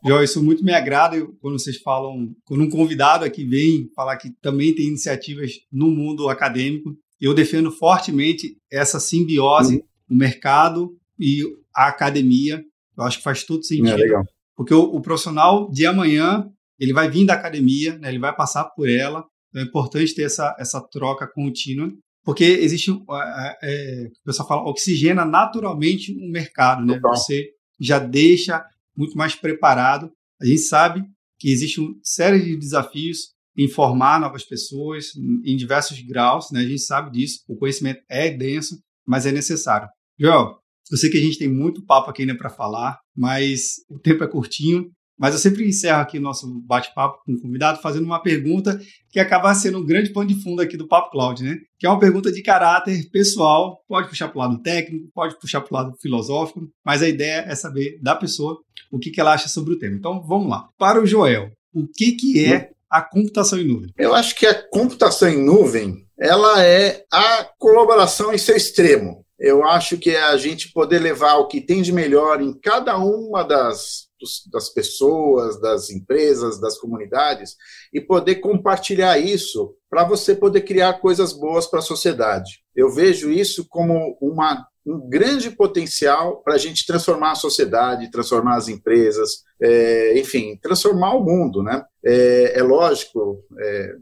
Jo, 0.06 0.22
isso 0.22 0.44
muito 0.44 0.64
me 0.64 0.72
agrada 0.72 1.18
quando 1.42 1.58
vocês 1.58 1.78
falam, 1.78 2.36
quando 2.46 2.64
um 2.64 2.70
convidado 2.70 3.26
aqui 3.26 3.44
vem 3.44 3.90
falar 3.96 4.18
que 4.18 4.30
também 4.42 4.74
tem 4.76 4.88
iniciativas 4.88 5.54
no 5.72 5.90
mundo 5.90 6.30
acadêmico. 6.30 6.96
Eu 7.20 7.34
defendo 7.34 7.72
fortemente 7.72 8.56
essa 8.72 9.00
simbiose, 9.00 9.78
uhum. 9.78 10.16
o 10.16 10.16
mercado 10.16 10.96
e 11.20 11.42
a 11.76 11.88
academia. 11.88 12.64
Eu 12.98 13.04
acho 13.04 13.18
que 13.18 13.24
faz 13.24 13.44
todo 13.44 13.66
sentido. 13.66 13.90
É, 13.90 13.96
legal. 13.96 14.24
Porque 14.56 14.74
o, 14.74 14.84
o, 14.84 15.02
profissional 15.02 15.70
de 15.72 15.86
amanhã, 15.86 16.48
ele 16.80 16.94
vai 16.94 17.10
vir 17.10 17.26
da 17.26 17.34
academia, 17.34 17.98
né, 17.98 18.10
ele 18.10 18.20
vai 18.20 18.34
passar 18.36 18.66
por 18.66 18.88
ela. 18.88 19.26
Então 19.50 19.62
é 19.62 19.66
importante 19.66 20.14
ter 20.14 20.24
essa, 20.24 20.56
essa 20.60 20.82
troca 20.82 21.28
contínua, 21.28 21.92
porque 22.24 22.44
existe, 22.44 22.92
é, 22.92 23.58
é, 23.64 24.08
o 24.08 24.26
pessoal 24.26 24.48
fala, 24.48 24.70
oxigena 24.70 25.26
naturalmente 25.26 26.12
o 26.12 26.32
mercado, 26.32 26.86
né? 26.86 27.00
Você 27.00 27.50
já 27.80 28.00
deixa 28.00 28.66
muito 28.96 29.18
mais 29.18 29.36
preparado. 29.36 30.12
A 30.42 30.46
gente 30.46 30.62
sabe 30.62 31.04
que 31.40 31.52
existe 31.52 31.80
uma 31.80 31.96
série 32.04 32.44
de 32.44 32.58
desafios 32.58 33.36
em 33.58 33.68
formar 33.68 34.20
novas 34.20 34.44
pessoas 34.44 35.16
em 35.16 35.56
diversos 35.56 36.00
graus, 36.02 36.52
né? 36.52 36.60
A 36.60 36.68
gente 36.68 36.82
sabe 36.82 37.12
disso. 37.12 37.40
O 37.48 37.56
conhecimento 37.56 38.02
é 38.10 38.30
denso, 38.30 38.78
mas 39.08 39.26
é 39.26 39.32
necessário. 39.32 39.88
Joel, 40.20 40.58
eu 40.92 40.98
sei 40.98 41.10
que 41.10 41.18
a 41.18 41.22
gente 41.22 41.38
tem 41.38 41.48
muito 41.48 41.86
papo 41.86 42.10
aqui 42.10 42.22
ainda 42.22 42.38
para 42.38 42.50
falar, 42.50 43.00
mas 43.16 43.76
o 43.90 44.00
tempo 44.00 44.24
é 44.24 44.28
curtinho. 44.28 44.92
Mas 45.18 45.34
eu 45.34 45.40
sempre 45.40 45.68
encerro 45.68 46.02
aqui 46.02 46.18
o 46.18 46.22
nosso 46.22 46.48
bate-papo 46.62 47.24
com 47.26 47.34
o 47.34 47.42
convidado 47.42 47.82
fazendo 47.82 48.06
uma 48.06 48.22
pergunta 48.22 48.80
que 49.10 49.20
acaba 49.20 49.54
sendo 49.54 49.80
um 49.80 49.86
grande 49.86 50.12
pano 50.12 50.28
de 50.28 50.42
fundo 50.42 50.62
aqui 50.62 50.76
do 50.76 50.88
Papo 50.88 51.12
Cloud, 51.12 51.44
né? 51.44 51.58
Que 51.80 51.88
é 51.88 51.90
uma 51.90 52.00
pergunta 52.00 52.32
de 52.32 52.42
caráter 52.42 53.10
pessoal, 53.12 53.82
pode 53.88 54.10
puxar 54.10 54.28
para 54.28 54.38
o 54.38 54.42
lado 54.42 54.62
técnico, 54.62 55.10
pode 55.14 55.40
puxar 55.40 55.62
para 55.62 55.74
o 55.74 55.78
lado 55.78 55.98
filosófico, 56.02 56.68
mas 56.86 57.02
a 57.02 57.08
ideia 57.08 57.46
é 57.48 57.56
saber 57.56 57.98
da 58.02 58.16
pessoa 58.16 58.60
o 58.92 59.00
que, 59.00 59.10
que 59.10 59.22
ela 59.22 59.34
acha 59.34 59.48
sobre 59.48 59.74
o 59.74 59.80
tema. 59.80 59.96
Então, 59.96 60.22
vamos 60.22 60.50
lá. 60.50 60.68
Para 60.78 61.02
o 61.02 61.06
Joel, 61.06 61.50
o 61.74 61.88
que, 61.88 62.12
que 62.14 62.46
é 62.46 62.72
a 62.90 63.02
computação 63.02 63.60
em 63.60 63.68
nuvem? 63.68 63.90
Eu 63.98 64.14
acho 64.14 64.36
que 64.36 64.46
a 64.46 64.70
computação 64.70 65.30
em 65.30 65.44
nuvem 65.44 66.06
ela 66.18 66.64
é 66.64 67.04
a 67.12 67.46
colaboração 67.58 68.34
em 68.34 68.38
seu 68.38 68.56
extremo. 68.56 69.26
Eu 69.38 69.66
acho 69.66 69.98
que 69.98 70.12
é 70.12 70.24
a 70.24 70.38
gente 70.38 70.72
poder 70.72 71.00
levar 71.00 71.36
o 71.36 71.48
que 71.48 71.60
tem 71.60 71.82
de 71.82 71.92
melhor 71.92 72.42
em 72.42 72.58
cada 72.58 72.98
uma 72.98 73.44
das, 73.44 74.08
das 74.52 74.70
pessoas, 74.70 75.60
das 75.60 75.90
empresas, 75.90 76.60
das 76.60 76.78
comunidades 76.78 77.56
e 77.94 78.02
poder 78.02 78.36
compartilhar 78.36 79.18
isso 79.18 79.76
para 79.90 80.04
você 80.04 80.36
poder 80.36 80.62
criar 80.62 81.00
coisas 81.00 81.34
boas 81.34 81.68
para 81.68 81.80
a 81.80 81.84
sociedade. 81.84 82.60
Eu 82.76 82.92
vejo 82.92 83.32
isso 83.32 83.66
como 83.70 84.18
uma, 84.20 84.68
um 84.86 85.10
grande 85.10 85.50
potencial 85.50 86.42
para 86.44 86.56
a 86.56 86.58
gente 86.58 86.86
transformar 86.86 87.32
a 87.32 87.36
sociedade, 87.36 88.12
transformar 88.12 88.58
as 88.58 88.68
empresas, 88.68 89.44
é, 89.62 90.20
enfim, 90.20 90.58
transformar 90.62 91.16
o 91.16 91.24
mundo. 91.24 91.64
Né? 91.64 91.84
É, 92.04 92.60
é 92.60 92.64
lógico, 92.64 93.44
é, 93.60 93.96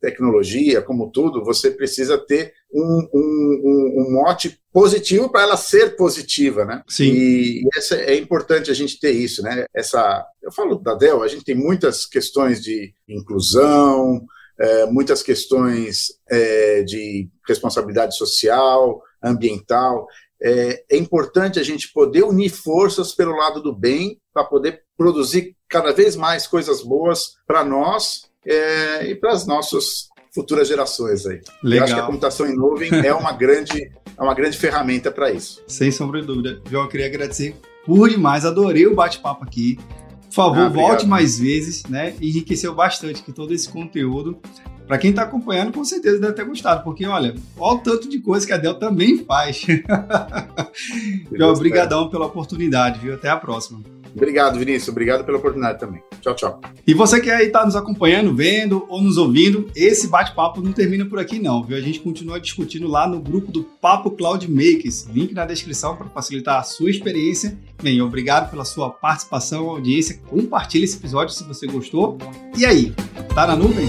tecnologia, 0.00 0.80
como 0.80 1.10
tudo, 1.10 1.44
você 1.44 1.70
precisa 1.70 2.16
ter 2.16 2.54
um, 2.72 3.08
um, 3.12 3.94
um 3.98 4.12
mote 4.12 4.58
positivo 4.72 5.30
para 5.30 5.42
ela 5.42 5.56
ser 5.56 5.96
positiva, 5.96 6.64
né? 6.64 6.82
Sim. 6.88 7.12
E, 7.12 7.62
essa, 7.76 7.96
é 7.96 8.16
importante 8.16 8.70
a 8.70 8.74
gente 8.74 8.98
ter 8.98 9.12
isso, 9.12 9.42
né? 9.42 9.66
Essa, 9.74 10.24
eu 10.42 10.50
falo 10.52 10.76
da 10.76 10.94
Dell, 10.94 11.22
a 11.22 11.28
gente 11.28 11.44
tem 11.44 11.54
muitas 11.54 12.06
questões 12.06 12.62
de 12.62 12.94
inclusão, 13.08 14.24
é, 14.58 14.86
muitas 14.86 15.22
questões 15.22 16.06
é, 16.30 16.82
de 16.82 17.28
responsabilidade 17.46 18.16
social, 18.16 19.02
ambiental. 19.22 20.06
É, 20.42 20.84
é 20.90 20.96
importante 20.96 21.58
a 21.58 21.62
gente 21.62 21.92
poder 21.92 22.22
unir 22.24 22.50
forças 22.50 23.12
pelo 23.12 23.36
lado 23.36 23.62
do 23.62 23.74
bem 23.74 24.18
para 24.32 24.44
poder 24.44 24.82
produzir 24.96 25.56
cada 25.68 25.92
vez 25.92 26.16
mais 26.16 26.46
coisas 26.46 26.82
boas 26.82 27.34
para 27.46 27.64
nós 27.64 28.29
é, 28.46 29.10
e 29.10 29.14
para 29.14 29.32
as 29.32 29.46
nossas 29.46 30.08
futuras 30.32 30.68
gerações 30.68 31.26
aí. 31.26 31.40
Legal. 31.62 31.78
Eu 31.78 31.84
acho 31.84 31.94
que 31.94 32.00
a 32.00 32.06
computação 32.06 32.46
em 32.46 32.56
nuvem 32.56 32.90
é 33.04 33.12
uma 33.12 33.32
grande, 33.32 33.90
é 34.16 34.22
uma 34.22 34.34
grande 34.34 34.56
ferramenta 34.56 35.10
para 35.10 35.30
isso. 35.30 35.62
Sem 35.66 35.90
sombra 35.90 36.20
de 36.20 36.26
dúvida. 36.26 36.60
Eu 36.70 36.88
queria 36.88 37.06
agradecer 37.06 37.56
por 37.84 38.08
demais, 38.08 38.44
adorei 38.44 38.86
o 38.86 38.94
bate-papo 38.94 39.44
aqui. 39.44 39.78
Por 40.28 40.34
favor, 40.34 40.60
ah, 40.60 40.68
volte 40.68 41.06
mais 41.06 41.40
vezes, 41.40 41.84
né? 41.86 42.14
Enriqueceu 42.20 42.72
bastante 42.72 43.20
aqui 43.20 43.32
todo 43.32 43.52
esse 43.52 43.68
conteúdo. 43.68 44.38
Para 44.86 44.96
quem 44.98 45.10
está 45.10 45.22
acompanhando, 45.22 45.72
com 45.72 45.84
certeza 45.84 46.20
deve 46.20 46.34
ter 46.34 46.44
gostado, 46.44 46.84
porque 46.84 47.04
olha, 47.06 47.34
olha 47.56 47.76
o 47.76 47.78
tanto 47.78 48.08
de 48.08 48.20
coisa 48.20 48.46
que 48.46 48.52
a 48.52 48.56
Dell 48.56 48.74
também 48.74 49.24
faz. 49.24 49.62
Obrigadão 51.52 52.08
pela 52.08 52.26
oportunidade, 52.26 53.00
viu? 53.00 53.14
Até 53.14 53.28
a 53.28 53.36
próxima. 53.36 53.80
Obrigado, 54.14 54.58
Vinícius. 54.58 54.88
Obrigado 54.88 55.24
pela 55.24 55.38
oportunidade 55.38 55.78
também. 55.78 56.02
Tchau, 56.20 56.34
tchau. 56.34 56.60
E 56.86 56.94
você 56.94 57.20
que 57.20 57.30
aí 57.30 57.46
está 57.46 57.64
nos 57.64 57.76
acompanhando, 57.76 58.34
vendo 58.34 58.84
ou 58.88 59.00
nos 59.00 59.16
ouvindo, 59.16 59.70
esse 59.74 60.08
bate-papo 60.08 60.60
não 60.60 60.72
termina 60.72 61.04
por 61.04 61.18
aqui 61.18 61.38
não, 61.38 61.62
viu? 61.62 61.76
A 61.76 61.80
gente 61.80 62.00
continua 62.00 62.40
discutindo 62.40 62.88
lá 62.88 63.08
no 63.08 63.20
grupo 63.20 63.50
do 63.50 63.64
Papo 63.80 64.10
Cloud 64.10 64.50
Makers. 64.50 65.06
Link 65.12 65.32
na 65.32 65.44
descrição 65.44 65.96
para 65.96 66.08
facilitar 66.08 66.58
a 66.58 66.62
sua 66.62 66.90
experiência. 66.90 67.58
Bem, 67.82 68.00
obrigado 68.02 68.50
pela 68.50 68.64
sua 68.64 68.90
participação, 68.90 69.68
audiência. 69.70 70.20
Compartilhe 70.28 70.84
esse 70.84 70.96
episódio 70.96 71.34
se 71.34 71.44
você 71.44 71.66
gostou. 71.66 72.18
E 72.56 72.66
aí, 72.66 72.92
tá 73.34 73.46
na 73.46 73.56
nuvem? 73.56 73.88